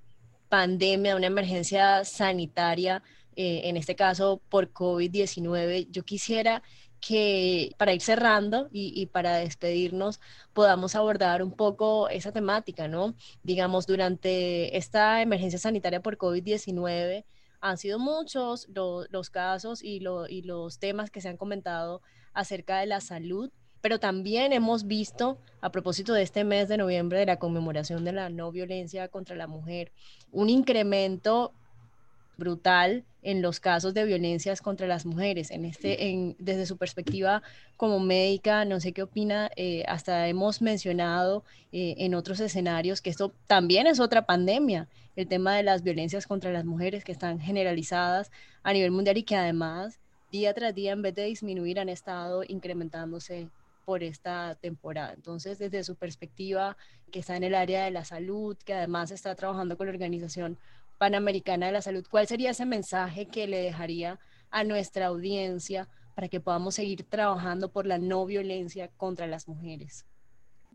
pandemia, 0.49 1.17
una 1.17 1.27
emergencia 1.27 2.05
sanitaria 2.05 3.03
eh, 3.41 3.69
en 3.69 3.77
este 3.77 3.95
caso 3.95 4.43
por 4.49 4.73
COVID-19. 4.73 5.87
Yo 5.93 6.03
quisiera 6.05 6.61
que 7.01 7.71
para 7.79 7.93
ir 7.93 8.01
cerrando 8.01 8.69
y, 8.73 9.07
para 9.07 9.37
despedirnos 9.37 10.19
podamos 10.53 10.97
abordar 10.97 11.45
un 11.45 11.53
poco 11.53 12.09
esa 12.09 12.33
temática, 12.33 12.89
¿no? 12.89 13.15
Digamos, 13.45 13.87
durante 13.87 14.77
esta 14.77 15.23
emergencia 15.23 15.61
sanitaria 15.61 16.03
por 16.03 16.19
COVID-19 16.19 17.25
han 17.61 17.79
sido 17.79 18.01
muchos 18.01 18.67
los 18.75 19.31
casos 19.31 19.85
y, 19.85 20.03
y 20.29 20.43
los 20.43 20.81
temas 20.81 21.09
que 21.13 21.21
se 21.21 21.29
han 21.29 21.37
comentado 21.37 22.03
acerca 22.33 22.81
de 22.81 22.87
la 22.87 23.01
salud, 23.01 23.53
pero 23.81 24.01
también 24.01 24.53
hemos 24.53 24.89
visto, 24.89 25.39
a 25.61 25.71
propósito 25.71 26.13
de 26.13 26.23
este 26.23 26.43
mes 26.43 26.67
de 26.67 26.77
noviembre 26.77 27.21
de 27.21 27.27
la 27.27 27.39
conmemoración 27.39 28.05
de 28.05 28.15
la 28.15 28.31
no 28.31 28.51
violencia 28.51 29.07
contra 29.07 29.37
la 29.37 29.47
mujer, 29.47 29.93
un 30.33 30.51
incremento 30.51 31.55
brutal 32.39 33.05
en 33.21 33.43
los 33.43 33.61
casos 33.61 33.93
de 33.93 34.05
violencias 34.05 34.63
contra 34.63 34.87
las 34.87 35.05
mujeres. 35.05 35.51
En 35.51 35.65
este, 35.65 36.09
en, 36.09 36.37
desde 36.39 36.65
su 36.65 36.79
perspectiva 36.79 37.43
como 37.77 38.01
médica, 38.01 38.65
no 38.65 38.81
sé 38.81 38.93
qué 38.93 39.03
opina, 39.03 39.51
eh, 39.57 39.85
hasta 39.87 40.29
hemos 40.29 40.63
mencionado 40.63 41.45
eh, 41.73 41.97
en 41.99 42.15
otros 42.15 42.41
escenarios 42.41 43.03
que 43.03 43.11
esto 43.11 43.35
también 43.47 43.87
es 43.87 44.01
otra 44.01 44.25
pandemia, 44.25 44.89
el 45.17 45.27
tema 45.27 45.57
de 45.57 45.65
las 45.65 45.83
violencias 45.83 46.27
contra 46.27 46.53
las 46.53 46.65
mujeres 46.65 47.05
que 47.05 47.13
están 47.13 47.41
generalizadas 47.41 48.31
a 48.63 48.73
nivel 48.73 48.93
mundial 48.93 49.19
y 49.19 49.25
que 49.25 49.37
además 49.37 49.99
día 50.31 50.55
tras 50.55 50.75
día 50.75 50.93
en 50.93 51.03
vez 51.03 51.15
de 51.15 51.25
disminuir 51.25 51.81
han 51.81 51.89
estado 51.89 52.45
incrementándose 52.47 53.49
por 53.85 54.03
esta 54.03 54.55
temporada. 54.61 55.15
Entonces, 55.15 55.59
desde 55.59 55.83
su 55.83 55.97
perspectiva, 55.97 56.77
que 57.11 57.21
está 57.21 57.37
en 57.37 57.45
el 57.45 57.55
área 57.55 57.87
de 57.87 57.91
la 57.91 58.05
salud, 58.05 58.55
que 58.65 58.75
además 58.75 59.11
está 59.11 59.35
trabajando 59.35 59.79
con 59.79 59.87
la 59.87 59.95
Organización 59.95 60.59
Panamericana 60.99 61.67
de 61.67 61.73
la 61.73 61.83
Salud, 61.83 62.05
¿cuál 62.11 62.27
sería 62.27 62.51
ese 62.51 62.67
mensaje 62.67 63.27
que 63.27 63.47
le 63.47 63.59
dejaría 63.59 64.19
a 64.51 64.65
nuestra 64.65 65.07
audiencia 65.07 65.89
para 66.15 66.29
que 66.29 66.41
podamos 66.41 66.75
seguir 66.75 67.05
trabajando 67.05 67.71
por 67.71 67.87
la 67.87 67.99
no 67.99 68.27
violencia 68.27 68.89
contra 68.97 69.29
las 69.29 69.47
mujeres? 69.47 70.05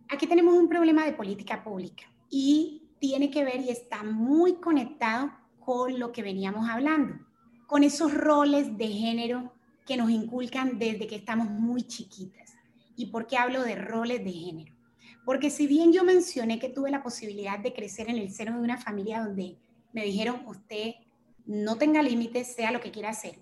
Aquí 0.09 0.25
tenemos 0.25 0.53
un 0.53 0.69
problema 0.69 1.05
de 1.05 1.13
política 1.13 1.63
pública 1.63 2.03
y 2.29 2.83
tiene 2.99 3.29
que 3.29 3.43
ver 3.43 3.59
y 3.59 3.69
está 3.69 4.03
muy 4.03 4.55
conectado 4.55 5.31
con 5.59 5.99
lo 5.99 6.13
que 6.13 6.23
veníamos 6.23 6.69
hablando, 6.69 7.15
con 7.67 7.83
esos 7.83 8.13
roles 8.13 8.77
de 8.77 8.87
género 8.87 9.53
que 9.85 9.97
nos 9.97 10.09
inculcan 10.09 10.79
desde 10.79 11.07
que 11.07 11.17
estamos 11.17 11.49
muy 11.49 11.83
chiquitas. 11.83 12.53
¿Y 12.95 13.07
por 13.07 13.27
qué 13.27 13.37
hablo 13.37 13.63
de 13.63 13.75
roles 13.75 14.23
de 14.23 14.31
género? 14.31 14.73
Porque 15.25 15.49
si 15.49 15.67
bien 15.67 15.91
yo 15.91 16.03
mencioné 16.03 16.59
que 16.59 16.69
tuve 16.69 16.91
la 16.91 17.03
posibilidad 17.03 17.59
de 17.59 17.73
crecer 17.73 18.09
en 18.09 18.17
el 18.17 18.31
seno 18.31 18.57
de 18.57 18.63
una 18.63 18.77
familia 18.77 19.23
donde 19.23 19.57
me 19.93 20.03
dijeron, 20.03 20.41
usted 20.47 20.95
no 21.45 21.77
tenga 21.77 22.01
límites, 22.01 22.53
sea 22.55 22.71
lo 22.71 22.81
que 22.81 22.91
quiera 22.91 23.09
hacer. 23.09 23.39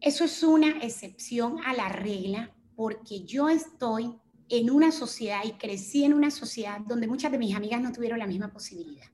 Eso 0.00 0.24
es 0.24 0.42
una 0.42 0.78
excepción 0.82 1.64
a 1.64 1.72
la 1.74 1.88
regla 1.88 2.52
porque 2.74 3.20
yo 3.24 3.48
estoy 3.48 4.12
en 4.48 4.70
una 4.70 4.90
sociedad 4.90 5.40
y 5.44 5.52
crecí 5.52 6.04
en 6.04 6.12
una 6.12 6.30
sociedad 6.30 6.80
donde 6.80 7.06
muchas 7.06 7.32
de 7.32 7.38
mis 7.38 7.54
amigas 7.54 7.80
no 7.80 7.92
tuvieron 7.92 8.18
la 8.18 8.26
misma 8.26 8.52
posibilidad, 8.52 9.06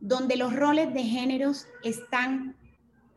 donde 0.00 0.36
los 0.36 0.54
roles 0.54 0.92
de 0.92 1.04
géneros 1.04 1.66
están 1.84 2.56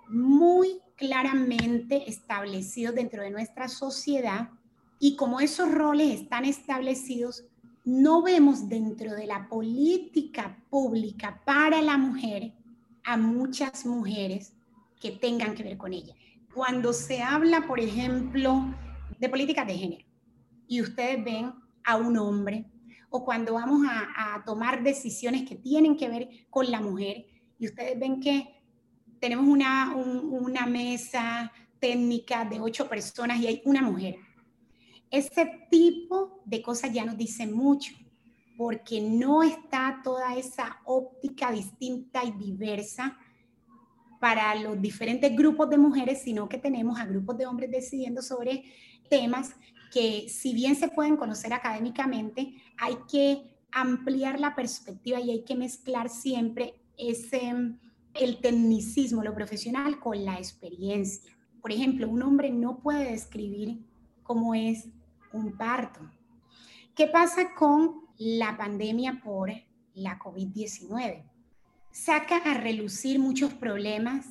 muy 0.08 0.80
claramente 0.96 2.10
establecidos 2.10 2.96
dentro 2.96 3.24
de 3.24 3.32
nuestra 3.32 3.68
sociedad 3.68 4.50
y 5.00 5.16
como 5.16 5.40
esos 5.40 5.72
roles 5.72 6.22
están 6.22 6.46
establecidos, 6.46 7.44
no 7.84 8.22
vemos 8.22 8.70
dentro 8.70 9.14
de 9.14 9.26
la 9.26 9.50
política 9.50 10.64
pública 10.70 11.42
para 11.46 11.82
la 11.82 11.98
mujer 11.98 12.54
a 13.06 13.18
muchas 13.18 13.86
mujeres 13.86 14.54
que 15.00 15.12
tengan 15.12 15.56
que 15.56 15.64
ver 15.64 15.78
con 15.78 15.94
ella. 15.94 16.16
Cuando 16.54 16.94
se 16.94 17.22
habla, 17.22 17.68
por 17.68 17.80
ejemplo, 17.80 18.74
de 19.20 19.30
políticas 19.30 19.68
de 19.68 19.78
género 19.78 20.06
y 20.68 20.82
ustedes 20.82 21.24
ven 21.24 21.54
a 21.84 21.98
un 21.98 22.18
hombre, 22.18 22.66
o 23.10 23.24
cuando 23.24 23.54
vamos 23.54 23.88
a, 23.88 24.44
tomar 24.46 24.84
decisiones 24.84 25.48
que 25.48 25.56
tienen 25.56 25.96
que 25.96 26.10
ver 26.10 26.30
con 26.50 26.70
la 26.70 26.82
mujer 26.82 27.26
y 27.58 27.68
ustedes 27.68 27.98
ven 27.98 28.20
que 28.20 28.62
tenemos 29.20 29.48
una, 29.48 29.96
una 29.96 30.66
mesa 30.66 31.52
técnica 31.80 32.44
de 32.46 32.60
ocho 32.60 32.90
personas 32.90 33.40
y 33.40 33.48
hay 33.48 33.62
una 33.66 33.82
mujer. 33.82 34.18
Ese 35.10 35.68
tipo 35.70 36.42
de 36.46 36.62
cosas 36.62 36.92
ya 36.92 37.06
nos 37.06 37.18
dicen 37.18 37.54
mucho 37.54 37.94
porque 38.58 39.02
no 39.02 39.44
está 39.44 40.02
toda 40.04 40.36
esa 40.36 40.82
óptica 40.86 41.52
distinta 41.52 42.24
y 42.24 42.32
diversa 42.32 43.18
para 44.20 44.56
los 44.56 44.82
diferentes 44.82 45.36
grupos 45.36 45.70
de 45.70 45.78
mujeres, 45.78 46.22
sino 46.24 46.48
que 46.48 46.58
tenemos 46.58 47.00
a 47.00 47.06
grupos 47.06 47.38
de 47.38 47.46
hombres 47.46 47.70
decidiendo 47.70 48.22
sobre 48.22 48.64
temas 49.10 49.56
que 49.92 50.28
si 50.30 50.54
bien 50.54 50.76
se 50.76 50.88
pueden 50.88 51.18
conocer 51.18 51.54
académicamente, 51.54 52.56
hay 52.78 52.98
que 53.10 53.56
ampliar 53.72 54.40
la 54.40 54.56
perspectiva 54.56 55.20
y 55.20 55.32
hay 55.32 55.44
que 55.44 55.56
mezclar 55.56 56.10
siempre 56.10 56.76
ese 56.98 57.54
el 58.14 58.40
tecnicismo, 58.40 59.24
lo 59.24 59.36
profesional 59.36 60.00
con 60.00 60.24
la 60.24 60.38
experiencia. 60.38 61.38
Por 61.62 61.72
ejemplo, 61.72 62.08
un 62.08 62.24
hombre 62.24 62.50
no 62.50 62.80
puede 62.80 63.12
describir 63.12 63.80
cómo 64.24 64.56
es 64.56 64.88
un 65.34 65.58
parto. 65.58 66.00
¿Qué 66.96 67.08
pasa 67.08 67.54
con 67.54 68.05
la 68.18 68.58
pandemia 68.58 69.22
por 69.24 69.52
la 69.94 70.20
COVID-19. 70.20 71.24
Saca 71.92 72.38
a 72.38 72.54
relucir 72.56 73.20
muchos 73.20 73.54
problemas 73.54 74.28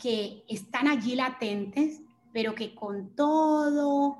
que 0.00 0.44
están 0.48 0.88
allí 0.88 1.14
latentes, 1.14 2.00
pero 2.32 2.54
que 2.54 2.74
con 2.74 3.14
todo 3.14 4.18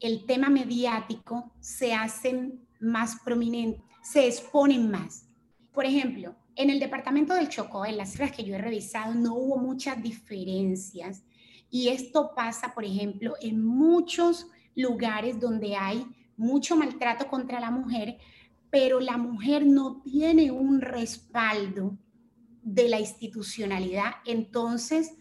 el 0.00 0.26
tema 0.26 0.48
mediático 0.48 1.50
se 1.60 1.94
hacen 1.94 2.66
más 2.80 3.16
prominentes, 3.24 3.82
se 4.02 4.26
exponen 4.26 4.90
más. 4.90 5.26
Por 5.72 5.86
ejemplo, 5.86 6.36
en 6.54 6.70
el 6.70 6.80
departamento 6.80 7.34
del 7.34 7.48
Chocó, 7.48 7.86
en 7.86 7.96
las 7.96 8.10
cifras 8.10 8.32
que 8.32 8.44
yo 8.44 8.54
he 8.54 8.60
revisado, 8.60 9.14
no 9.14 9.34
hubo 9.34 9.58
muchas 9.58 10.02
diferencias. 10.02 11.22
Y 11.70 11.88
esto 11.88 12.32
pasa, 12.34 12.74
por 12.74 12.84
ejemplo, 12.84 13.34
en 13.40 13.64
muchos 13.64 14.46
lugares 14.74 15.38
donde 15.40 15.76
hay 15.76 16.06
mucho 16.36 16.76
maltrato 16.76 17.28
contra 17.28 17.60
la 17.60 17.70
mujer, 17.70 18.18
pero 18.70 19.00
la 19.00 19.16
mujer 19.16 19.66
no 19.66 20.02
tiene 20.02 20.50
un 20.50 20.80
respaldo 20.80 21.98
de 22.62 22.88
la 22.88 23.00
institucionalidad, 23.00 24.16
entonces 24.26 25.12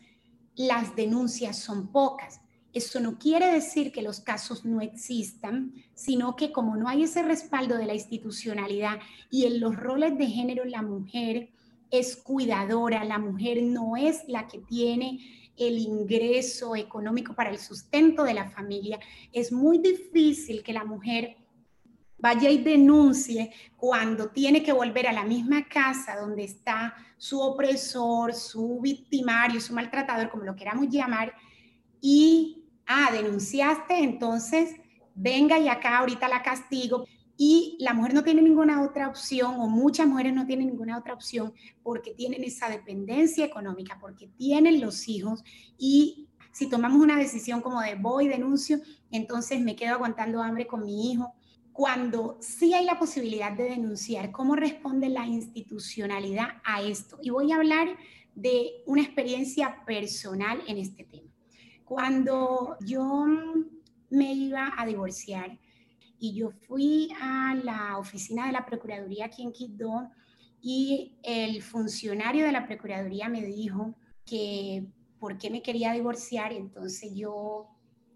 las 0.56 0.96
denuncias 0.96 1.58
son 1.58 1.92
pocas. 1.92 2.42
Eso 2.74 3.00
no 3.00 3.18
quiere 3.18 3.52
decir 3.52 3.92
que 3.92 4.02
los 4.02 4.20
casos 4.20 4.66
no 4.66 4.82
existan, 4.82 5.74
sino 5.96 6.36
que 6.36 6.52
como 6.52 6.76
no 6.76 6.90
hay 6.90 7.04
ese 7.04 7.24
respaldo 7.24 7.78
de 7.78 7.86
la 7.86 7.94
institucionalidad 7.94 9.00
y 9.32 9.46
en 9.46 9.60
los 9.60 9.76
roles 9.76 10.18
de 10.18 10.28
género 10.28 10.66
la 10.66 10.82
mujer 10.82 11.50
es 11.90 12.18
cuidadora, 12.18 13.06
la 13.06 13.18
mujer 13.18 13.64
no 13.64 13.96
es 13.96 14.28
la 14.28 14.48
que 14.48 14.60
tiene 14.60 15.20
el 15.56 15.80
ingreso 15.80 16.76
económico 16.76 17.34
para 17.34 17.50
el 17.50 17.58
sustento 17.58 18.24
de 18.24 18.34
la 18.34 18.50
familia, 18.50 19.00
es 19.32 19.52
muy 19.52 19.80
difícil 19.80 20.62
que 20.62 20.74
la 20.74 20.84
mujer 20.84 21.36
vaya 22.18 22.50
y 22.50 22.64
denuncie 22.64 23.52
cuando 23.76 24.30
tiene 24.30 24.64
que 24.64 24.74
volver 24.74 25.08
a 25.08 25.14
la 25.14 25.24
misma 25.24 25.68
casa 25.68 26.20
donde 26.20 26.44
está 26.44 26.96
su 27.18 27.40
opresor, 27.40 28.34
su 28.34 28.80
victimario, 28.80 29.62
su 29.62 29.74
maltratador, 29.74 30.30
como 30.30 30.44
lo 30.44 30.56
queramos 30.56 30.88
llamar, 30.90 31.34
y, 32.02 32.66
ah, 32.86 33.10
denunciaste, 33.12 34.00
entonces 34.04 34.76
venga 35.16 35.58
y 35.58 35.68
acá 35.68 35.98
ahorita 35.98 36.28
la 36.28 36.44
castigo. 36.44 37.06
Y 37.40 37.78
la 37.80 37.94
mujer 37.94 38.16
no 38.16 38.24
tiene 38.24 38.42
ninguna 38.42 38.82
otra 38.82 39.08
opción, 39.08 39.56
o 39.60 39.68
muchas 39.68 40.08
mujeres 40.08 40.34
no 40.34 40.48
tienen 40.48 40.68
ninguna 40.68 40.98
otra 40.98 41.14
opción, 41.14 41.54
porque 41.84 42.16
tienen 42.16 42.44
esa 42.44 42.68
dependencia 42.68 43.46
económica, 43.46 43.98
porque 44.00 44.28
tienen 44.38 44.82
los 44.82 45.08
hijos 45.08 45.44
y 45.78 46.30
si 46.58 46.68
tomamos 46.68 47.00
una 47.00 47.18
decisión 47.18 47.62
como 47.62 47.82
de 47.82 47.94
voy, 47.94 48.28
denuncio, 48.28 48.80
entonces 49.12 49.62
me 49.62 49.76
quedo 49.76 49.94
aguantando 49.94 50.42
hambre 50.42 50.66
con 50.66 50.84
mi 50.84 51.12
hijo, 51.12 51.36
cuando 51.78 52.40
sí 52.40 52.74
hay 52.74 52.86
la 52.86 52.98
posibilidad 52.98 53.52
de 53.52 53.66
denunciar, 53.66 54.32
¿cómo 54.32 54.56
responde 54.56 55.10
la 55.10 55.28
institucionalidad 55.28 56.48
a 56.63 56.82
esto? 56.82 57.20
Y 57.22 57.30
voy 57.30 57.52
a 57.52 57.58
hablar 57.58 57.96
de 58.34 58.82
una 58.88 59.04
experiencia 59.04 59.86
personal 59.86 60.60
en 60.66 60.80
este 60.80 61.04
tema. 61.04 61.32
Cuando 61.86 62.78
yo 62.84 63.28
me 64.10 64.34
iba 64.34 64.74
a 64.76 64.88
divorciar 64.88 65.60
y 66.18 66.34
yo 66.34 66.50
fui 66.50 67.10
a 67.22 67.54
la 67.54 68.00
oficina 68.00 68.48
de 68.48 68.54
la 68.54 68.66
Procuraduría 68.66 69.26
aquí 69.26 69.44
en 69.44 69.52
Quito 69.52 70.10
y 70.60 71.20
el 71.22 71.62
funcionario 71.62 72.44
de 72.44 72.54
la 72.54 72.66
Procuraduría 72.66 73.30
me 73.30 73.46
dijo 73.46 73.94
que 74.26 74.88
por 75.20 75.38
qué 75.38 75.52
me 75.52 75.62
quería 75.62 75.92
divorciar, 75.92 76.54
entonces 76.54 77.12
yo 77.13 77.68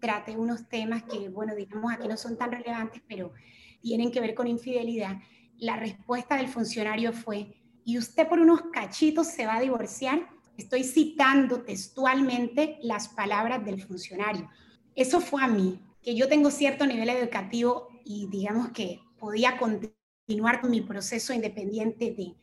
trate 0.02 0.36
unos 0.36 0.68
temas 0.68 1.04
que, 1.04 1.28
bueno, 1.28 1.54
digamos, 1.54 1.92
aquí 1.92 2.08
no 2.08 2.16
son 2.16 2.36
tan 2.36 2.50
relevantes, 2.50 3.00
pero 3.06 3.32
tienen 3.80 4.10
que 4.10 4.20
ver 4.20 4.34
con 4.34 4.48
infidelidad, 4.48 5.16
la 5.58 5.76
respuesta 5.76 6.36
del 6.36 6.48
funcionario 6.48 7.12
fue, 7.12 7.54
¿y 7.84 7.98
usted 7.98 8.26
por 8.26 8.40
unos 8.40 8.62
cachitos 8.72 9.28
se 9.28 9.46
va 9.46 9.56
a 9.56 9.60
divorciar? 9.60 10.28
Estoy 10.56 10.82
citando 10.82 11.62
textualmente 11.62 12.78
las 12.82 13.08
palabras 13.08 13.64
del 13.64 13.80
funcionario. 13.80 14.50
Eso 14.96 15.20
fue 15.20 15.44
a 15.44 15.46
mí, 15.46 15.80
que 16.02 16.16
yo 16.16 16.28
tengo 16.28 16.50
cierto 16.50 16.84
nivel 16.84 17.08
educativo 17.08 17.86
y 18.04 18.26
digamos 18.26 18.70
que 18.70 18.98
podía 19.20 19.56
continuar 19.56 20.60
con 20.60 20.72
mi 20.72 20.80
proceso 20.80 21.32
independiente 21.32 22.12
de... 22.12 22.34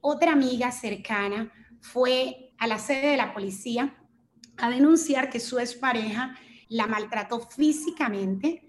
Otra 0.00 0.32
amiga 0.32 0.72
cercana 0.72 1.52
fue 1.80 2.54
a 2.58 2.66
la 2.66 2.80
sede 2.80 3.10
de 3.10 3.16
la 3.16 3.32
policía 3.32 3.96
a 4.56 4.68
denunciar 4.68 5.30
que 5.30 5.38
su 5.38 5.60
expareja 5.60 6.36
la 6.68 6.86
maltrató 6.86 7.40
físicamente 7.40 8.62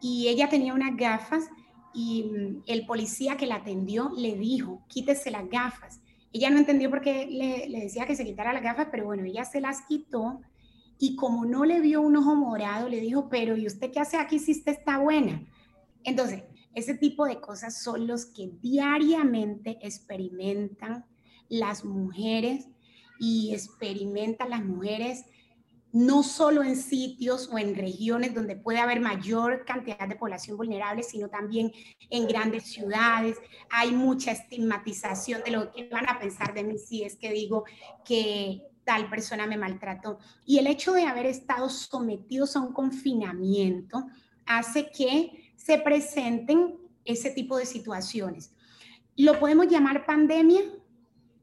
y 0.00 0.28
ella 0.28 0.48
tenía 0.48 0.74
unas 0.74 0.96
gafas 0.96 1.48
y 1.94 2.24
mm, 2.24 2.62
el 2.66 2.86
policía 2.86 3.36
que 3.36 3.46
la 3.46 3.56
atendió 3.56 4.10
le 4.16 4.36
dijo, 4.36 4.84
quítese 4.88 5.30
las 5.30 5.48
gafas. 5.48 6.00
Ella 6.32 6.50
no 6.50 6.58
entendió 6.58 6.90
por 6.90 7.00
qué 7.00 7.26
le, 7.26 7.80
decía 7.80 8.06
que 8.06 8.16
se 8.16 8.24
quitara 8.24 8.52
las 8.52 8.62
gafas, 8.62 8.88
pero 8.90 9.06
bueno, 9.06 9.24
ella 9.24 9.44
se 9.44 9.60
las 9.60 9.82
quitó 9.82 10.40
y 10.98 11.16
como 11.16 11.46
no 11.46 11.64
le 11.64 11.80
vio 11.80 12.02
un 12.02 12.16
ojo 12.16 12.34
morado, 12.34 12.88
le 12.88 13.00
dijo, 13.00 13.28
pero 13.28 13.56
¿y 13.56 13.66
usted 13.66 13.90
qué 13.90 14.00
hace 14.00 14.16
aquí 14.16 14.38
si 14.38 14.52
usted 14.52 14.72
está 14.72 14.98
buena? 14.98 15.42
Entonces, 16.04 16.42
ese 16.74 16.94
tipo 16.94 17.26
de 17.26 17.40
cosas 17.40 17.82
son 17.82 18.06
los 18.06 18.26
que 18.26 18.50
diariamente 18.60 19.78
experimentan 19.80 21.04
las 21.48 21.84
mujeres 21.84 22.68
y 23.18 23.52
experimentan 23.52 24.50
las 24.50 24.64
mujeres 24.64 25.24
no 25.92 26.22
solo 26.22 26.62
en 26.62 26.76
sitios 26.76 27.48
o 27.50 27.58
en 27.58 27.74
regiones 27.74 28.34
donde 28.34 28.56
puede 28.56 28.78
haber 28.78 29.00
mayor 29.00 29.64
cantidad 29.64 30.06
de 30.06 30.16
población 30.16 30.56
vulnerable, 30.56 31.02
sino 31.02 31.28
también 31.28 31.72
en 32.10 32.26
grandes 32.26 32.64
ciudades. 32.64 33.38
Hay 33.70 33.92
mucha 33.92 34.32
estigmatización 34.32 35.42
de 35.44 35.52
lo 35.52 35.72
que 35.72 35.88
van 35.88 36.08
a 36.08 36.18
pensar 36.18 36.52
de 36.52 36.64
mí 36.64 36.78
si 36.78 37.04
es 37.04 37.16
que 37.16 37.32
digo 37.32 37.64
que 38.04 38.62
tal 38.84 39.08
persona 39.08 39.46
me 39.46 39.56
maltrató. 39.56 40.18
Y 40.44 40.58
el 40.58 40.66
hecho 40.66 40.92
de 40.92 41.06
haber 41.06 41.26
estado 41.26 41.68
sometidos 41.68 42.56
a 42.56 42.60
un 42.60 42.72
confinamiento 42.72 44.06
hace 44.46 44.90
que 44.90 45.52
se 45.56 45.78
presenten 45.78 46.76
ese 47.04 47.30
tipo 47.30 47.56
de 47.56 47.66
situaciones. 47.66 48.52
¿Lo 49.16 49.38
podemos 49.40 49.68
llamar 49.68 50.06
pandemia? 50.06 50.60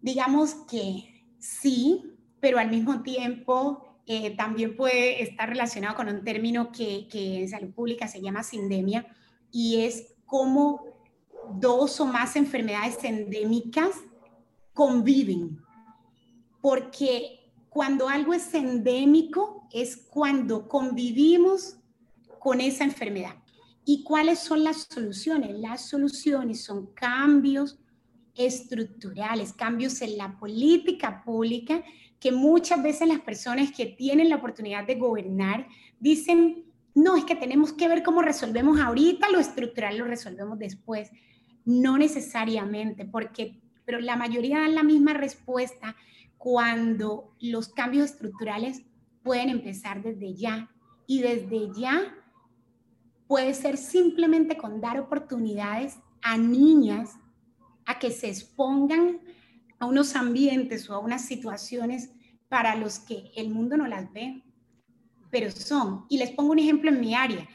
Digamos 0.02 0.54
que 0.70 1.26
sí, 1.40 2.16
pero 2.40 2.58
al 2.58 2.70
mismo 2.70 3.02
tiempo 3.02 3.85
eh, 4.08 4.36
también 4.36 4.76
puede 4.76 5.24
estar 5.24 5.50
relacionado 5.50 5.96
con 5.96 6.08
un 6.08 6.24
término 6.24 6.72
que, 6.72 7.08
que 7.10 7.42
en 7.42 7.50
salud 7.50 7.74
pública 7.74 8.08
se 8.08 8.22
llama 8.22 8.44
sindemia 8.44 9.08
y 9.52 9.82
es 9.84 10.16
cómo 10.26 10.84
dos 11.54 12.00
o 12.00 12.06
más 12.06 12.36
enfermedades 12.36 13.04
endémicas 13.04 13.92
conviven. 14.74 15.60
Porque 16.62 17.52
cuando 17.70 18.08
algo 18.10 18.34
es 18.34 18.54
endémico 18.54 19.68
es 19.72 19.98
cuando 19.98 20.68
convivimos 20.68 21.78
con 22.40 22.62
esa 22.62 22.84
enfermedad. 22.84 23.36
¿Y 23.86 24.04
cuáles 24.04 24.40
son 24.40 24.64
las 24.64 24.88
soluciones? 24.90 25.60
Las 25.60 25.90
soluciones 25.90 26.64
son 26.64 26.94
cambios 26.94 27.80
estructurales, 28.36 29.54
cambios 29.54 30.02
en 30.02 30.18
la 30.18 30.38
política 30.38 31.24
pública 31.24 31.84
que 32.26 32.32
muchas 32.32 32.82
veces 32.82 33.08
las 33.08 33.20
personas 33.20 33.72
que 33.72 33.86
tienen 33.86 34.30
la 34.30 34.38
oportunidad 34.38 34.88
de 34.88 34.96
gobernar 34.96 35.68
dicen, 36.00 36.66
no, 36.96 37.16
es 37.16 37.24
que 37.24 37.36
tenemos 37.36 37.72
que 37.72 37.88
ver 37.88 38.02
cómo 38.02 38.24
resolvemos 38.24 38.80
ahorita, 38.80 39.30
lo 39.30 39.40
estructural 39.40 39.96
lo 39.96 40.06
resolvemos 40.06 40.58
después. 40.58 41.12
No 41.66 42.00
necesariamente, 42.00 43.06
porque, 43.06 43.62
pero 43.86 44.00
la 44.00 44.16
mayoría 44.16 44.62
dan 44.62 44.74
la 44.74 44.82
misma 44.82 45.14
respuesta 45.14 45.96
cuando 46.40 47.36
los 47.40 47.70
cambios 47.70 48.06
estructurales 48.06 48.82
pueden 49.22 49.50
empezar 49.50 50.02
desde 50.02 50.34
ya. 50.34 50.72
Y 51.06 51.22
desde 51.22 51.80
ya 51.80 52.12
puede 53.28 53.54
ser 53.54 53.78
simplemente 53.78 54.58
con 54.58 54.82
dar 54.82 55.00
oportunidades 55.00 56.00
a 56.24 56.40
niñas 56.40 57.20
a 57.86 58.00
que 58.00 58.10
se 58.10 58.30
expongan 58.30 59.20
a 59.78 59.86
unos 59.86 60.16
ambientes 60.16 60.90
o 60.90 60.96
a 60.96 60.98
unas 60.98 61.24
situaciones 61.24 62.15
para 62.50 62.76
los 62.76 63.00
que 63.00 63.32
el 63.36 63.50
mundo 63.50 63.78
no 63.78 63.88
las 63.88 64.12
ve, 64.14 64.44
pero 65.32 65.52
son. 65.52 66.06
Y 66.10 66.18
les 66.18 66.32
pongo 66.32 66.52
un 66.52 66.60
ejemplo 66.60 66.90
en 66.90 67.00
mi 67.00 67.16
área. 67.16 67.48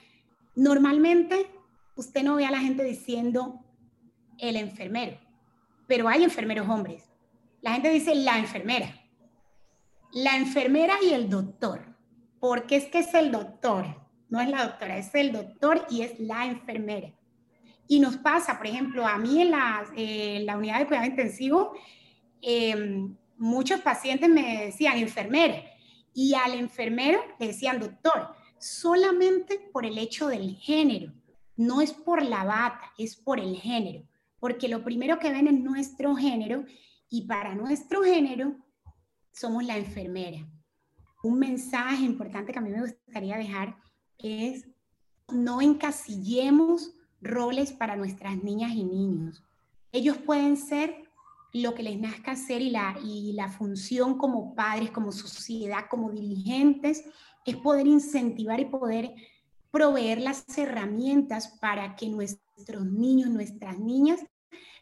Normalmente 0.54 1.46
usted 1.96 2.22
no 2.22 2.36
ve 2.36 2.46
a 2.46 2.50
la 2.50 2.60
gente 2.60 2.84
diciendo 2.84 3.64
el 4.38 4.56
enfermero, 4.56 5.18
pero 5.86 6.08
hay 6.08 6.24
enfermeros 6.24 6.68
hombres. 6.68 7.04
La 7.60 7.72
gente 7.72 7.90
dice 7.90 8.14
la 8.14 8.38
enfermera. 8.38 8.94
La 10.12 10.36
enfermera 10.36 10.94
y 11.02 11.12
el 11.12 11.28
doctor. 11.28 11.96
Porque 12.40 12.76
es 12.76 12.86
que 12.86 13.00
es 13.00 13.12
el 13.12 13.30
doctor, 13.30 13.84
no 14.30 14.40
es 14.40 14.48
la 14.48 14.64
doctora, 14.64 14.96
es 14.96 15.14
el 15.14 15.30
doctor 15.30 15.86
y 15.90 16.00
es 16.02 16.18
la 16.18 16.46
enfermera. 16.46 17.12
Y 17.86 18.00
nos 18.00 18.16
pasa, 18.16 18.56
por 18.56 18.66
ejemplo, 18.66 19.06
a 19.06 19.18
mí 19.18 19.42
en 19.42 19.50
la, 19.50 19.84
eh, 19.94 20.46
unidad 20.56 20.78
de 20.78 20.86
cuidado 20.86 21.06
intensivo, 21.06 21.74
Em, 22.42 23.16
muchos 23.40 23.80
pacientes 23.80 24.28
me 24.28 24.66
decían 24.66 24.98
enfermera 24.98 25.64
y 26.12 26.34
al 26.34 26.54
enfermero 26.54 27.20
le 27.38 27.48
decían 27.48 27.80
doctor, 27.80 28.34
solamente 28.58 29.58
por 29.72 29.86
el 29.86 29.96
hecho 29.96 30.28
del 30.28 30.56
género, 30.56 31.12
no 31.56 31.80
es 31.80 31.92
por 31.92 32.22
la 32.22 32.44
bata, 32.44 32.92
es 32.98 33.16
por 33.16 33.40
el 33.40 33.56
género, 33.56 34.06
porque 34.38 34.68
lo 34.68 34.84
primero 34.84 35.18
que 35.18 35.30
ven 35.30 35.46
es 35.46 35.54
nuestro 35.54 36.14
género 36.14 36.64
y 37.08 37.26
para 37.26 37.54
nuestro 37.54 38.02
género 38.02 38.56
somos 39.32 39.64
la 39.64 39.78
enfermera. 39.78 40.46
Un 41.22 41.38
mensaje 41.38 42.04
importante 42.04 42.52
que 42.52 42.58
a 42.58 42.62
mí 42.62 42.70
me 42.70 42.82
gustaría 42.82 43.38
dejar 43.38 43.76
es 44.18 44.68
no 45.32 45.62
encasillemos 45.62 46.92
roles 47.22 47.72
para 47.72 47.96
nuestras 47.96 48.42
niñas 48.42 48.72
y 48.72 48.84
niños. 48.84 49.42
Ellos 49.92 50.18
pueden 50.18 50.56
ser 50.58 51.09
lo 51.52 51.74
que 51.74 51.82
les 51.82 51.98
nazca 51.98 52.32
hacer 52.32 52.62
y 52.62 52.70
la, 52.70 53.48
función 53.48 54.16
como 54.18 54.54
padres, 54.54 54.90
como 54.90 55.12
sociedad, 55.12 55.86
como 55.90 56.10
dirigentes, 56.10 57.04
es 57.44 57.56
poder 57.56 57.86
incentivar 57.86 58.60
y 58.60 58.66
poder 58.66 59.14
proveer 59.70 60.20
las 60.20 60.46
herramientas 60.58 61.48
para 61.60 61.96
que 61.96 62.08
nuestros 62.08 62.84
niños, 62.84 63.30
nuestras 63.30 63.78
niñas 63.78 64.20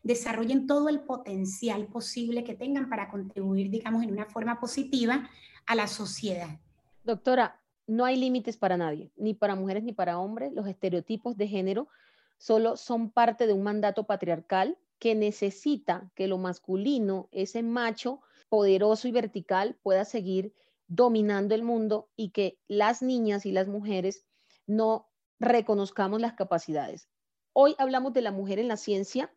desarrollen 0.02 0.66
todo 0.66 0.88
el 0.88 1.00
potencial 1.00 1.86
posible 1.86 2.44
que 2.44 2.54
tengan 2.54 2.88
para 2.88 3.08
contribuir, 3.08 3.70
digamos, 3.70 4.02
en 4.02 4.12
una 4.12 4.26
forma 4.26 4.60
positiva 4.60 5.28
a 5.66 5.74
la 5.74 5.86
sociedad. 5.86 6.58
Doctora, 7.04 7.60
no 7.86 8.04
hay 8.04 8.16
límites 8.16 8.56
para 8.56 8.76
nadie, 8.76 9.10
ni 9.16 9.34
para 9.34 9.54
mujeres 9.54 9.82
ni 9.82 9.92
para 9.92 10.18
hombres. 10.18 10.52
Los 10.52 10.66
estereotipos 10.66 11.36
de 11.36 11.48
género 11.48 11.88
solo 12.36 12.76
son 12.76 13.10
parte 13.10 13.46
de 13.46 13.52
un 13.52 13.62
mandato 13.62 14.04
patriarcal 14.04 14.76
que 14.98 15.14
necesita 15.14 16.10
que 16.14 16.28
lo 16.28 16.38
masculino, 16.38 17.28
ese 17.32 17.62
macho 17.62 18.20
poderoso 18.48 19.08
y 19.08 19.12
vertical, 19.12 19.78
pueda 19.82 20.04
seguir 20.04 20.54
dominando 20.86 21.54
el 21.54 21.62
mundo 21.62 22.08
y 22.16 22.30
que 22.30 22.58
las 22.66 23.02
niñas 23.02 23.46
y 23.46 23.52
las 23.52 23.68
mujeres 23.68 24.26
no 24.66 25.08
reconozcamos 25.38 26.20
las 26.20 26.34
capacidades. 26.34 27.08
Hoy 27.52 27.74
hablamos 27.78 28.12
de 28.12 28.22
la 28.22 28.32
mujer 28.32 28.58
en 28.58 28.68
la 28.68 28.76
ciencia 28.76 29.32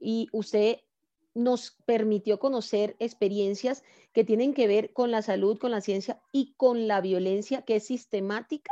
y 0.00 0.28
usted 0.32 0.78
nos 1.34 1.76
permitió 1.84 2.38
conocer 2.38 2.96
experiencias 2.98 3.84
que 4.12 4.24
tienen 4.24 4.54
que 4.54 4.66
ver 4.66 4.92
con 4.94 5.10
la 5.10 5.20
salud, 5.20 5.58
con 5.58 5.70
la 5.70 5.82
ciencia 5.82 6.20
y 6.32 6.54
con 6.56 6.88
la 6.88 7.02
violencia 7.02 7.62
que 7.62 7.76
es 7.76 7.86
sistemática 7.86 8.70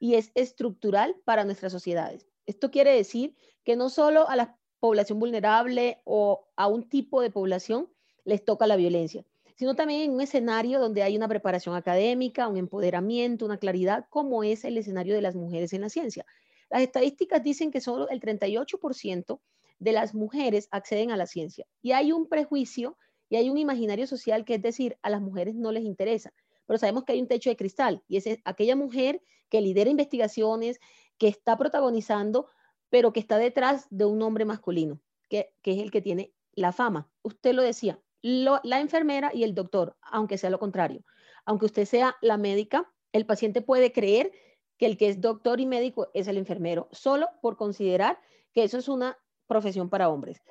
y 0.00 0.14
es 0.14 0.32
estructural 0.34 1.16
para 1.24 1.44
nuestras 1.44 1.70
sociedades. 1.70 2.26
Esto 2.46 2.70
quiere 2.70 2.94
decir 2.94 3.36
que 3.62 3.76
no 3.76 3.90
solo 3.90 4.26
a 4.28 4.36
la 4.36 4.58
población 4.80 5.18
vulnerable 5.18 6.00
o 6.04 6.46
a 6.56 6.66
un 6.68 6.88
tipo 6.88 7.20
de 7.20 7.30
población 7.30 7.88
les 8.24 8.44
toca 8.44 8.66
la 8.66 8.76
violencia, 8.76 9.24
sino 9.56 9.74
también 9.74 10.02
en 10.02 10.10
un 10.12 10.20
escenario 10.20 10.78
donde 10.78 11.02
hay 11.02 11.16
una 11.16 11.28
preparación 11.28 11.74
académica, 11.74 12.48
un 12.48 12.56
empoderamiento, 12.56 13.44
una 13.44 13.58
claridad, 13.58 14.06
como 14.10 14.44
es 14.44 14.64
el 14.64 14.76
escenario 14.76 15.14
de 15.14 15.22
las 15.22 15.34
mujeres 15.34 15.72
en 15.72 15.80
la 15.80 15.88
ciencia. 15.88 16.26
Las 16.70 16.82
estadísticas 16.82 17.42
dicen 17.42 17.70
que 17.70 17.80
solo 17.80 18.08
el 18.08 18.20
38% 18.20 19.40
de 19.78 19.92
las 19.92 20.14
mujeres 20.14 20.68
acceden 20.70 21.10
a 21.10 21.16
la 21.16 21.26
ciencia. 21.26 21.66
Y 21.82 21.92
hay 21.92 22.12
un 22.12 22.28
prejuicio 22.28 22.96
y 23.28 23.36
hay 23.36 23.50
un 23.50 23.58
imaginario 23.58 24.06
social 24.06 24.44
que 24.44 24.54
es 24.54 24.62
decir, 24.62 24.98
a 25.02 25.10
las 25.10 25.20
mujeres 25.20 25.54
no 25.54 25.72
les 25.72 25.84
interesa. 25.84 26.32
Pero 26.66 26.78
sabemos 26.78 27.04
que 27.04 27.12
hay 27.12 27.20
un 27.20 27.28
techo 27.28 27.50
de 27.50 27.56
cristal 27.56 28.02
y 28.08 28.18
es 28.18 28.26
aquella 28.44 28.76
mujer 28.76 29.22
que 29.48 29.60
lidera 29.60 29.90
investigaciones, 29.90 30.78
que 31.16 31.28
está 31.28 31.56
protagonizando, 31.56 32.48
pero 32.90 33.12
que 33.12 33.20
está 33.20 33.38
detrás 33.38 33.86
de 33.90 34.04
un 34.04 34.22
hombre 34.22 34.44
masculino, 34.44 35.00
que, 35.28 35.52
es 35.62 35.78
el 35.78 35.90
que 35.90 36.02
tiene 36.02 36.32
la 36.54 36.72
fama. 36.72 37.08
Usted 37.22 37.52
lo 37.52 37.62
decía, 37.62 38.00
la 38.22 38.80
enfermera 38.80 39.30
y 39.32 39.44
el 39.44 39.54
doctor, 39.54 39.96
aunque 40.02 40.38
sea 40.38 40.50
lo 40.50 40.58
contrario. 40.58 41.04
Aunque 41.44 41.66
usted 41.66 41.84
sea 41.84 42.16
la 42.20 42.36
médica, 42.36 42.90
el 43.12 43.26
paciente 43.26 43.62
puede 43.62 43.92
creer 43.92 44.32
que 44.76 44.86
el 44.86 44.96
que 44.96 45.08
es 45.08 45.20
doctor 45.20 45.60
y 45.60 45.66
médico 45.66 46.08
es 46.14 46.28
el 46.28 46.36
enfermero, 46.36 46.88
solo 46.92 47.28
por 47.40 47.56
considerar 47.56 48.18
que 48.52 48.64
eso 48.64 48.78
es 48.78 48.88
una 48.88 49.18
profesión 49.46 49.88
para 49.88 50.08
hombres. 50.08 50.42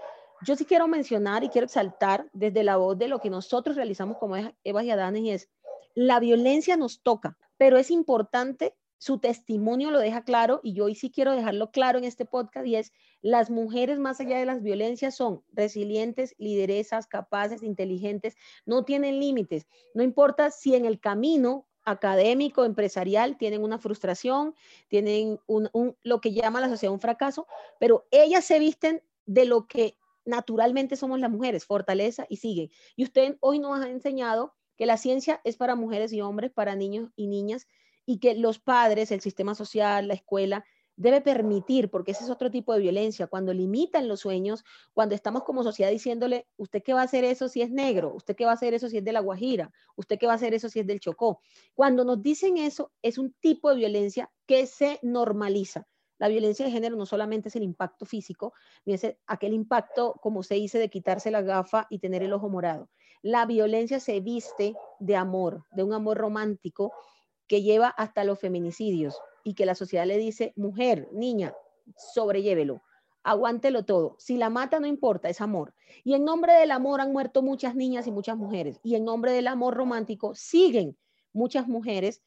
Yo 0.45 0.55
sí 0.55 0.65
quiero 0.65 0.87
mencionar 0.87 1.43
y 1.43 1.49
quiero 1.49 1.65
exaltar 1.65 2.29
desde 2.33 2.63
la 2.63 2.77
voz 2.77 2.97
de 2.97 3.07
lo 3.07 3.19
que 3.19 3.29
nosotros 3.29 3.75
realizamos 3.75 4.17
como 4.17 4.35
Eva 4.35 4.83
y 4.83 4.91
Adanes 4.91 5.23
es, 5.43 5.49
la 5.95 6.19
violencia 6.19 6.77
nos 6.77 7.01
toca, 7.01 7.37
pero 7.57 7.77
es 7.77 7.89
importante, 7.89 8.75
su 8.97 9.19
testimonio 9.19 9.91
lo 9.91 9.99
deja 9.99 10.23
claro 10.23 10.59
y 10.63 10.73
yo 10.73 10.85
hoy 10.85 10.95
sí 10.95 11.11
quiero 11.11 11.33
dejarlo 11.33 11.71
claro 11.71 11.97
en 11.97 12.05
este 12.05 12.25
podcast 12.25 12.65
y 12.65 12.75
es, 12.75 12.93
las 13.21 13.49
mujeres 13.49 13.99
más 13.99 14.19
allá 14.19 14.37
de 14.37 14.45
las 14.45 14.63
violencias 14.63 15.15
son 15.15 15.43
resilientes, 15.53 16.35
lideresas, 16.37 17.07
capaces, 17.07 17.63
inteligentes, 17.63 18.35
no 18.65 18.85
tienen 18.85 19.19
límites, 19.19 19.67
no 19.93 20.03
importa 20.03 20.51
si 20.51 20.75
en 20.75 20.85
el 20.85 20.99
camino 20.99 21.67
académico, 21.87 22.65
empresarial, 22.65 23.37
tienen 23.37 23.63
una 23.63 23.79
frustración, 23.79 24.55
tienen 24.89 25.39
un, 25.47 25.69
lo 26.03 26.19
que 26.19 26.33
llama 26.33 26.59
la 26.59 26.67
sociedad 26.67 26.93
un 26.93 26.99
fracaso, 26.99 27.47
pero 27.79 28.05
ellas 28.11 28.43
se 28.43 28.59
visten 28.59 29.01
de 29.25 29.45
lo 29.45 29.67
que 29.67 29.97
naturalmente 30.25 30.97
somos 30.97 31.19
las 31.21 31.31
mujeres, 31.31 31.65
fortaleza 31.65 32.25
y 32.27 32.37
siguen. 32.37 32.69
Y 32.97 33.05
usted 33.05 33.37
hoy 33.39 33.59
nos 33.59 33.79
ha 33.79 33.89
enseñado 33.89 34.53
que 34.75 34.85
la 34.85 34.97
ciencia 34.97 35.39
es 35.45 35.55
para 35.55 35.75
mujeres 35.75 36.11
y 36.11 36.19
hombres, 36.19 36.51
para 36.51 36.75
niños 36.75 37.09
y 37.15 37.27
niñas, 37.27 37.67
y 38.07 38.19
que 38.19 38.35
los 38.35 38.57
padres, 38.57 39.11
el 39.11 39.19
sistema 39.19 39.53
social, 39.53 40.07
la 40.07 40.13
escuela, 40.13 40.63
debe 40.95 41.21
permitir, 41.21 41.91
porque 41.91 42.11
ese 42.11 42.23
es 42.23 42.29
otro 42.29 42.49
tipo 42.49 42.73
de 42.73 42.79
violencia, 42.79 43.27
cuando 43.27 43.53
limitan 43.53 44.07
los 44.07 44.21
sueños, 44.21 44.63
cuando 44.93 45.13
estamos 45.13 45.43
como 45.43 45.61
sociedad 45.61 45.91
diciéndole, 45.91 46.47
¿usted 46.55 46.81
qué 46.81 46.93
va 46.93 47.01
a 47.01 47.03
hacer 47.03 47.25
eso 47.25 47.49
si 47.49 47.61
es 47.61 47.69
negro? 47.69 48.13
¿Usted 48.15 48.35
qué 48.35 48.45
va 48.45 48.51
a 48.51 48.53
hacer 48.55 48.73
eso 48.73 48.87
si 48.89 48.97
es 48.97 49.03
de 49.03 49.11
la 49.11 49.19
Guajira? 49.19 49.71
¿Usted 49.97 50.17
qué 50.17 50.25
va 50.25 50.31
a 50.31 50.35
hacer 50.37 50.53
eso 50.53 50.69
si 50.69 50.79
es 50.79 50.87
del 50.87 51.01
Chocó? 51.01 51.41
Cuando 51.75 52.05
nos 52.05 52.23
dicen 52.23 52.57
eso, 52.57 52.91
es 53.01 53.17
un 53.17 53.33
tipo 53.33 53.69
de 53.69 53.75
violencia 53.75 54.31
que 54.47 54.65
se 54.65 54.99
normaliza. 55.03 55.85
La 56.17 56.29
violencia 56.29 56.65
de 56.65 56.71
género 56.71 56.95
no 56.95 57.05
solamente 57.05 57.49
es 57.49 57.55
el 57.57 57.63
impacto 57.63 58.05
físico, 58.05 58.53
ni 58.85 58.93
es 58.93 59.05
aquel 59.27 59.53
impacto, 59.53 60.13
como 60.21 60.43
se 60.43 60.55
dice, 60.55 60.79
de 60.79 60.89
quitarse 60.89 61.29
la 61.29 61.41
gafa 61.41 61.87
y 61.89 61.99
tener 61.99 62.23
el 62.23 62.33
ojo 62.33 62.49
morado. 62.49 62.89
La 63.21 63.45
violencia 63.45 63.99
se 63.99 64.19
viste 64.19 64.75
de 64.99 65.15
amor, 65.15 65.65
de 65.71 65.83
un 65.83 65.93
amor 65.93 66.17
romántico 66.17 66.93
que 67.47 67.61
lleva 67.61 67.87
hasta 67.87 68.23
los 68.23 68.39
feminicidios 68.39 69.19
y 69.43 69.53
que 69.53 69.65
la 69.65 69.75
sociedad 69.75 70.05
le 70.05 70.17
dice, 70.17 70.53
mujer, 70.55 71.07
niña, 71.11 71.53
sobrellévelo, 72.13 72.81
aguántelo 73.23 73.85
todo. 73.85 74.15
Si 74.19 74.37
la 74.37 74.49
mata 74.49 74.79
no 74.79 74.87
importa, 74.87 75.29
es 75.29 75.41
amor. 75.41 75.73
Y 76.03 76.13
en 76.13 76.25
nombre 76.25 76.53
del 76.53 76.71
amor 76.71 77.01
han 77.01 77.11
muerto 77.11 77.41
muchas 77.41 77.75
niñas 77.75 78.07
y 78.07 78.11
muchas 78.11 78.37
mujeres. 78.37 78.79
Y 78.83 78.95
en 78.95 79.05
nombre 79.05 79.31
del 79.31 79.47
amor 79.47 79.75
romántico 79.75 80.35
siguen 80.35 80.97
muchas 81.33 81.67
mujeres 81.67 82.21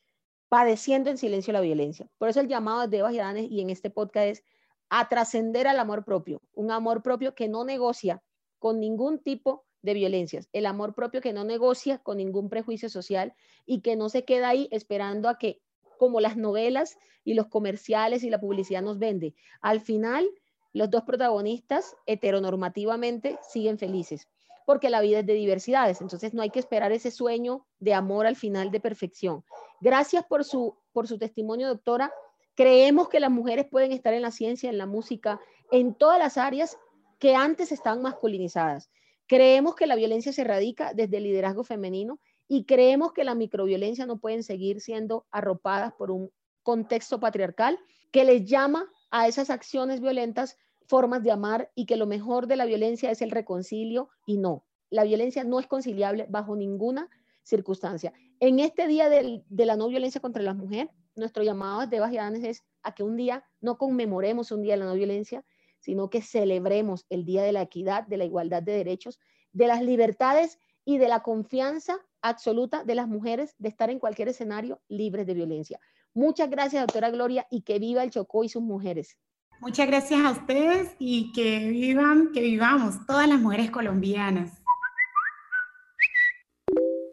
padeciendo 0.48 1.10
en 1.10 1.18
silencio 1.18 1.52
la 1.52 1.60
violencia. 1.60 2.10
Por 2.18 2.28
eso 2.28 2.40
el 2.40 2.48
llamado 2.48 2.88
de 2.88 2.98
Evas 2.98 3.14
y 3.14 3.46
y 3.46 3.60
en 3.60 3.70
este 3.70 3.90
podcast 3.90 4.26
es 4.26 4.44
a 4.88 5.08
trascender 5.08 5.68
al 5.68 5.78
amor 5.78 6.04
propio, 6.04 6.42
un 6.52 6.70
amor 6.70 7.02
propio 7.02 7.34
que 7.34 7.48
no 7.48 7.64
negocia 7.64 8.22
con 8.58 8.80
ningún 8.80 9.20
tipo 9.20 9.64
de 9.82 9.94
violencias, 9.94 10.48
el 10.52 10.66
amor 10.66 10.94
propio 10.94 11.20
que 11.20 11.32
no 11.32 11.44
negocia 11.44 11.98
con 11.98 12.18
ningún 12.18 12.48
prejuicio 12.48 12.88
social 12.88 13.34
y 13.66 13.80
que 13.80 13.96
no 13.96 14.08
se 14.08 14.24
queda 14.24 14.48
ahí 14.48 14.68
esperando 14.70 15.28
a 15.28 15.38
que 15.38 15.60
como 15.98 16.20
las 16.20 16.36
novelas 16.36 16.98
y 17.24 17.34
los 17.34 17.48
comerciales 17.48 18.24
y 18.24 18.30
la 18.30 18.40
publicidad 18.40 18.82
nos 18.82 18.98
vende. 18.98 19.34
Al 19.60 19.80
final, 19.80 20.28
los 20.72 20.90
dos 20.90 21.02
protagonistas 21.02 21.96
heteronormativamente 22.06 23.38
siguen 23.48 23.78
felices, 23.78 24.28
porque 24.64 24.88
la 24.88 25.00
vida 25.00 25.20
es 25.20 25.26
de 25.26 25.34
diversidades, 25.34 26.00
entonces 26.00 26.32
no 26.32 26.42
hay 26.42 26.50
que 26.50 26.60
esperar 26.60 26.92
ese 26.92 27.10
sueño 27.10 27.66
de 27.80 27.92
amor 27.94 28.26
al 28.26 28.36
final 28.36 28.70
de 28.70 28.80
perfección. 28.80 29.44
Gracias 29.80 30.24
por 30.24 30.44
su, 30.44 30.76
por 30.92 31.08
su 31.08 31.18
testimonio, 31.18 31.68
doctora. 31.68 32.12
Creemos 32.54 33.08
que 33.08 33.20
las 33.20 33.30
mujeres 33.30 33.66
pueden 33.70 33.92
estar 33.92 34.14
en 34.14 34.22
la 34.22 34.30
ciencia, 34.30 34.70
en 34.70 34.78
la 34.78 34.86
música, 34.86 35.40
en 35.70 35.94
todas 35.94 36.18
las 36.18 36.38
áreas 36.38 36.78
que 37.18 37.34
antes 37.34 37.72
estaban 37.72 38.02
masculinizadas. 38.02 38.90
Creemos 39.30 39.76
que 39.76 39.86
la 39.86 39.94
violencia 39.94 40.32
se 40.32 40.42
radica 40.42 40.92
desde 40.92 41.18
el 41.18 41.22
liderazgo 41.22 41.62
femenino 41.62 42.18
y 42.48 42.64
creemos 42.64 43.12
que 43.12 43.22
la 43.22 43.36
microviolencia 43.36 44.04
no 44.04 44.18
pueden 44.18 44.42
seguir 44.42 44.80
siendo 44.80 45.24
arropadas 45.30 45.92
por 45.92 46.10
un 46.10 46.32
contexto 46.64 47.20
patriarcal 47.20 47.78
que 48.10 48.24
les 48.24 48.44
llama 48.44 48.90
a 49.12 49.28
esas 49.28 49.48
acciones 49.50 50.00
violentas 50.00 50.56
formas 50.88 51.22
de 51.22 51.30
amar 51.30 51.70
y 51.76 51.86
que 51.86 51.96
lo 51.96 52.08
mejor 52.08 52.48
de 52.48 52.56
la 52.56 52.64
violencia 52.64 53.08
es 53.12 53.22
el 53.22 53.30
reconcilio 53.30 54.08
y 54.26 54.36
no. 54.36 54.64
La 54.90 55.04
violencia 55.04 55.44
no 55.44 55.60
es 55.60 55.68
conciliable 55.68 56.26
bajo 56.28 56.56
ninguna 56.56 57.08
circunstancia. 57.44 58.12
En 58.40 58.58
este 58.58 58.88
día 58.88 59.08
de 59.08 59.64
la 59.64 59.76
no 59.76 59.86
violencia 59.86 60.20
contra 60.20 60.42
la 60.42 60.54
mujer, 60.54 60.90
nuestro 61.14 61.44
llamado 61.44 61.86
de 61.86 62.00
Bajianes 62.00 62.42
es 62.42 62.64
a 62.82 62.96
que 62.96 63.04
un 63.04 63.14
día 63.14 63.44
no 63.60 63.78
conmemoremos 63.78 64.50
un 64.50 64.62
día 64.62 64.72
de 64.72 64.78
la 64.78 64.86
no 64.86 64.94
violencia, 64.94 65.44
sino 65.80 66.10
que 66.10 66.22
celebremos 66.22 67.06
el 67.08 67.24
día 67.24 67.42
de 67.42 67.52
la 67.52 67.62
equidad, 67.62 68.06
de 68.06 68.16
la 68.16 68.24
igualdad 68.24 68.62
de 68.62 68.72
derechos, 68.72 69.18
de 69.52 69.66
las 69.66 69.82
libertades 69.82 70.58
y 70.84 70.98
de 70.98 71.08
la 71.08 71.20
confianza 71.20 71.98
absoluta 72.22 72.84
de 72.84 72.94
las 72.94 73.08
mujeres 73.08 73.54
de 73.58 73.68
estar 73.68 73.90
en 73.90 73.98
cualquier 73.98 74.28
escenario 74.28 74.80
libres 74.88 75.26
de 75.26 75.34
violencia. 75.34 75.80
Muchas 76.14 76.50
gracias, 76.50 76.82
doctora 76.82 77.10
Gloria, 77.10 77.46
y 77.50 77.62
que 77.62 77.78
viva 77.78 78.02
el 78.02 78.10
Chocó 78.10 78.44
y 78.44 78.48
sus 78.48 78.62
mujeres. 78.62 79.16
Muchas 79.60 79.86
gracias 79.86 80.20
a 80.20 80.30
ustedes 80.30 80.96
y 80.98 81.32
que 81.32 81.68
vivan, 81.68 82.32
que 82.32 82.40
vivamos 82.40 83.06
todas 83.06 83.28
las 83.28 83.38
mujeres 83.38 83.70
colombianas. 83.70 84.62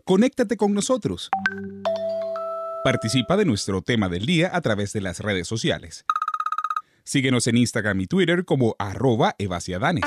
Conéctate 0.05 0.55
con 0.55 0.74
nosotros. 0.74 1.30
Participa 2.84 3.36
de 3.36 3.43
nuestro 3.43 3.82
tema 3.82 4.07
del 4.07 4.26
día 4.26 4.49
a 4.55 4.61
través 4.61 4.93
de 4.93 5.01
las 5.01 5.20
redes 5.20 5.45
sociales. 5.45 6.05
Síguenos 7.07 7.47
en 7.47 7.55
Instagram 7.55 8.01
y 8.01 8.07
Twitter 8.07 8.43
como 8.43 8.75
arroba 8.79 9.33
evasiadanes 9.37 10.03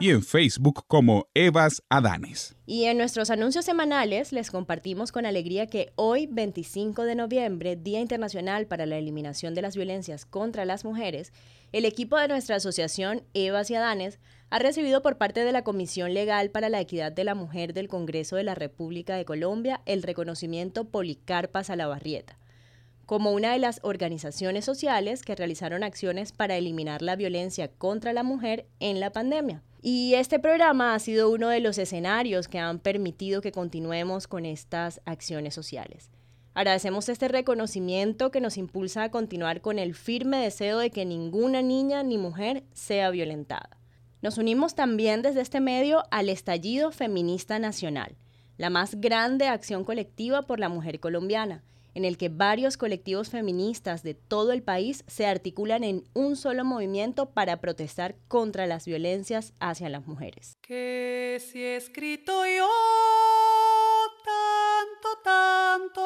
y 0.00 0.08
en 0.08 0.22
Facebook 0.22 0.86
como 0.86 1.28
Evas 1.34 1.82
Adanes. 1.90 2.56
Y 2.64 2.84
en 2.84 2.96
nuestros 2.96 3.28
anuncios 3.28 3.66
semanales 3.66 4.32
les 4.32 4.50
compartimos 4.50 5.12
con 5.12 5.26
alegría 5.26 5.66
que 5.66 5.92
hoy, 5.96 6.26
25 6.26 7.02
de 7.02 7.16
noviembre, 7.16 7.76
Día 7.76 8.00
Internacional 8.00 8.66
para 8.66 8.86
la 8.86 8.96
Eliminación 8.96 9.54
de 9.54 9.60
las 9.60 9.76
Violencias 9.76 10.24
contra 10.24 10.64
las 10.64 10.86
Mujeres, 10.86 11.34
el 11.72 11.84
equipo 11.84 12.16
de 12.16 12.28
nuestra 12.28 12.56
asociación 12.56 13.24
Evas 13.34 13.70
y 13.70 13.74
Adanes 13.74 14.20
ha 14.48 14.60
recibido 14.60 15.02
por 15.02 15.18
parte 15.18 15.44
de 15.44 15.52
la 15.52 15.64
Comisión 15.64 16.14
Legal 16.14 16.50
para 16.50 16.70
la 16.70 16.80
Equidad 16.80 17.12
de 17.12 17.24
la 17.24 17.34
Mujer 17.34 17.74
del 17.74 17.88
Congreso 17.88 18.36
de 18.36 18.44
la 18.44 18.54
República 18.54 19.16
de 19.16 19.26
Colombia 19.26 19.82
el 19.84 20.02
reconocimiento 20.02 20.88
Policarpa 20.88 21.62
Salabarrieta 21.62 22.38
como 23.08 23.32
una 23.32 23.54
de 23.54 23.58
las 23.58 23.80
organizaciones 23.84 24.66
sociales 24.66 25.22
que 25.22 25.34
realizaron 25.34 25.82
acciones 25.82 26.32
para 26.32 26.58
eliminar 26.58 27.00
la 27.00 27.16
violencia 27.16 27.68
contra 27.68 28.12
la 28.12 28.22
mujer 28.22 28.66
en 28.80 29.00
la 29.00 29.12
pandemia. 29.12 29.62
Y 29.80 30.12
este 30.12 30.38
programa 30.38 30.94
ha 30.94 30.98
sido 30.98 31.30
uno 31.30 31.48
de 31.48 31.60
los 31.60 31.78
escenarios 31.78 32.48
que 32.48 32.58
han 32.58 32.80
permitido 32.80 33.40
que 33.40 33.50
continuemos 33.50 34.28
con 34.28 34.44
estas 34.44 35.00
acciones 35.06 35.54
sociales. 35.54 36.10
Agradecemos 36.52 37.08
este 37.08 37.28
reconocimiento 37.28 38.30
que 38.30 38.42
nos 38.42 38.58
impulsa 38.58 39.04
a 39.04 39.10
continuar 39.10 39.62
con 39.62 39.78
el 39.78 39.94
firme 39.94 40.36
deseo 40.36 40.78
de 40.78 40.90
que 40.90 41.06
ninguna 41.06 41.62
niña 41.62 42.02
ni 42.02 42.18
mujer 42.18 42.64
sea 42.74 43.08
violentada. 43.08 43.78
Nos 44.20 44.36
unimos 44.36 44.74
también 44.74 45.22
desde 45.22 45.40
este 45.40 45.60
medio 45.60 46.02
al 46.10 46.28
Estallido 46.28 46.92
Feminista 46.92 47.58
Nacional, 47.58 48.18
la 48.58 48.68
más 48.68 49.00
grande 49.00 49.46
acción 49.46 49.84
colectiva 49.84 50.42
por 50.42 50.60
la 50.60 50.68
mujer 50.68 51.00
colombiana, 51.00 51.64
en 51.98 52.04
el 52.04 52.16
que 52.16 52.28
varios 52.28 52.76
colectivos 52.76 53.28
feministas 53.28 54.04
de 54.04 54.14
todo 54.14 54.52
el 54.52 54.62
país 54.62 55.02
se 55.08 55.26
articulan 55.26 55.82
en 55.82 56.04
un 56.14 56.36
solo 56.36 56.64
movimiento 56.64 57.30
para 57.30 57.60
protestar 57.60 58.14
contra 58.28 58.68
las 58.68 58.86
violencias 58.86 59.52
hacia 59.58 59.88
las 59.88 60.06
mujeres. 60.06 60.56
Que 60.60 61.42
si 61.44 61.60
he 61.60 61.74
escrito 61.74 62.46
yo 62.46 62.68
tanto, 64.24 65.08
tanto, 65.24 66.04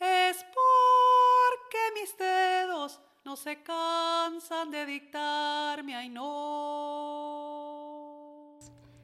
es 0.00 0.36
porque 0.36 1.78
mis 1.94 2.18
dedos 2.18 2.98
no 3.24 3.36
se 3.36 3.62
cansan 3.62 4.72
de 4.72 4.84
dictarme, 4.84 5.94
ay 5.94 6.08
no. 6.08 7.09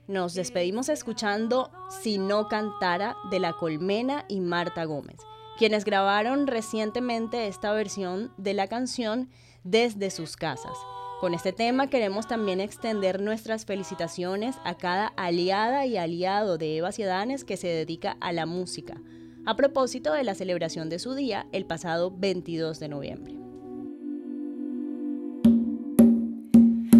Nos 0.09 0.35
despedimos 0.35 0.89
escuchando 0.89 1.73
Si 1.89 2.19
no 2.19 2.47
cantara 2.47 3.17
de 3.29 3.41
La 3.41 3.55
Colmena 3.55 4.25
y 4.29 4.41
Marta 4.41 4.85
Gómez, 4.85 5.17
quienes 5.59 5.85
grabaron 5.85 6.47
recientemente 6.47 7.49
esta 7.49 7.73
versión 7.73 8.33
de 8.37 8.55
la 8.55 8.69
canción 8.69 9.29
desde 9.65 10.11
sus 10.11 10.37
casas. 10.37 10.79
Con 11.21 11.35
este 11.35 11.53
tema 11.53 11.89
queremos 11.89 12.29
también 12.29 12.61
extender 12.61 13.21
nuestras 13.21 13.65
felicitaciones 13.65 14.55
a 14.65 14.77
cada 14.77 15.09
aliada 15.17 15.87
y 15.87 15.97
aliado 15.97 16.57
de 16.57 16.77
Eva 16.77 16.93
Ciadanes 16.93 17.45
que 17.45 17.57
se 17.57 17.67
dedica 17.67 18.17
a 18.21 18.33
la 18.33 18.47
música, 18.47 19.01
a 19.45 19.57
propósito 19.57 20.13
de 20.13 20.23
la 20.23 20.37
celebración 20.37 20.89
de 20.89 21.01
su 21.01 21.17
día 21.17 21.49
el 21.51 21.67
pasado 21.67 22.13
22 22.17 22.79
de 22.79 22.89
noviembre. 22.89 23.35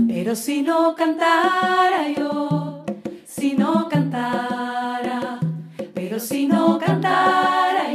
Pero 0.09 0.35
si 0.35 0.63
no 0.63 0.95
cantara 0.97 2.09
yo, 2.17 2.56
si 3.47 3.55
no 3.55 3.89
cantara, 3.89 5.39
pero 5.95 6.19
si 6.19 6.49
no 6.49 6.81
cantara 6.81 7.95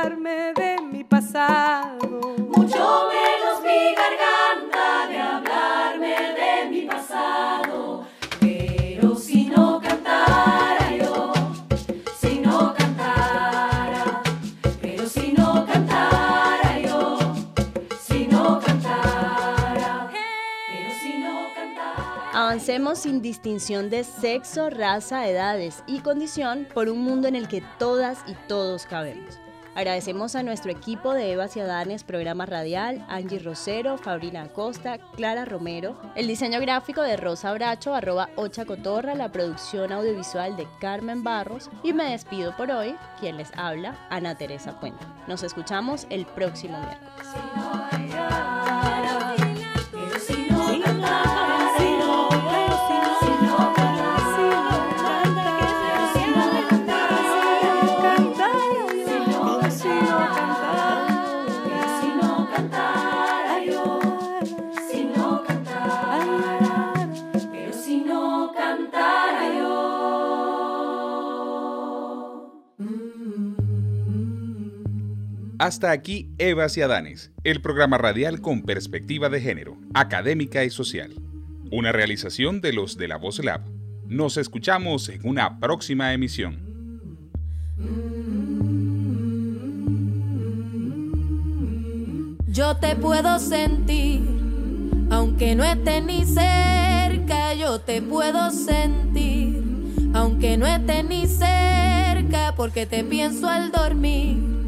Sin 22.95 23.21
distinción 23.21 23.89
de 23.89 24.03
sexo, 24.03 24.69
raza, 24.69 25.27
edades 25.27 25.81
y 25.87 25.99
condición 25.99 26.67
por 26.73 26.89
un 26.89 26.99
mundo 26.99 27.27
en 27.27 27.35
el 27.35 27.47
que 27.47 27.63
todas 27.79 28.19
y 28.27 28.33
todos 28.47 28.85
cabemos. 28.85 29.39
Agradecemos 29.75 30.35
a 30.35 30.43
nuestro 30.43 30.71
equipo 30.71 31.13
de 31.13 31.31
Eva 31.31 31.47
Ciadanes, 31.47 32.03
programa 32.03 32.45
radial, 32.45 33.05
Angie 33.07 33.39
Rosero, 33.39 33.97
Fabrina 33.97 34.43
Acosta, 34.43 34.97
Clara 35.15 35.45
Romero, 35.45 35.95
el 36.15 36.27
diseño 36.27 36.59
gráfico 36.59 37.01
de 37.01 37.15
Rosa 37.15 37.53
Bracho, 37.53 37.95
arroba 37.95 38.29
Ocha 38.35 38.65
Cotorra, 38.65 39.15
la 39.15 39.31
producción 39.31 39.93
audiovisual 39.93 40.57
de 40.57 40.67
Carmen 40.81 41.23
Barros 41.23 41.69
y 41.83 41.93
me 41.93 42.11
despido 42.11 42.55
por 42.57 42.71
hoy, 42.71 42.95
quien 43.21 43.37
les 43.37 43.51
habla, 43.55 43.95
Ana 44.09 44.35
Teresa 44.35 44.77
Puente. 44.81 45.03
Nos 45.27 45.43
escuchamos 45.43 46.05
el 46.09 46.25
próximo 46.25 46.77
miércoles. 46.77 48.00
Hasta 75.61 75.91
aquí 75.91 76.27
Evas 76.39 76.75
y 76.77 76.81
Adanes, 76.81 77.29
el 77.43 77.61
programa 77.61 77.99
radial 77.99 78.41
con 78.41 78.63
perspectiva 78.63 79.29
de 79.29 79.39
género, 79.39 79.77
académica 79.93 80.63
y 80.63 80.71
social. 80.71 81.13
Una 81.71 81.91
realización 81.91 82.61
de 82.61 82.73
los 82.73 82.97
de 82.97 83.07
la 83.07 83.17
Voz 83.17 83.37
Lab. 83.45 83.61
Nos 84.07 84.37
escuchamos 84.37 85.07
en 85.09 85.21
una 85.23 85.59
próxima 85.59 86.13
emisión. 86.13 86.57
Yo 92.47 92.77
te 92.77 92.95
puedo 92.95 93.37
sentir, 93.37 94.21
aunque 95.11 95.53
no 95.53 95.63
estés 95.63 96.03
ni 96.03 96.25
cerca, 96.25 97.53
yo 97.53 97.81
te 97.81 98.01
puedo 98.01 98.49
sentir, 98.49 99.61
aunque 100.15 100.57
no 100.57 100.65
estés 100.65 101.05
ni 101.05 101.27
cerca, 101.27 102.55
porque 102.57 102.87
te 102.87 103.03
pienso 103.03 103.47
al 103.47 103.71
dormir 103.71 104.60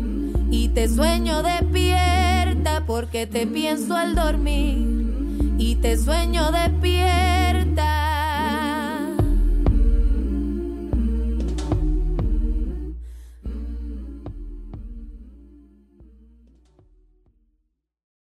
y 0.54 0.68
te 0.68 0.88
sueño 0.88 1.41
despierta, 1.41 2.84
porque 2.86 3.26
te 3.26 3.47
pienso 3.47 3.95
al 3.95 4.14
dormir 4.14 5.56
y 5.58 5.78
te 5.78 5.97
sueño 5.97 6.51
despierta. 6.51 7.43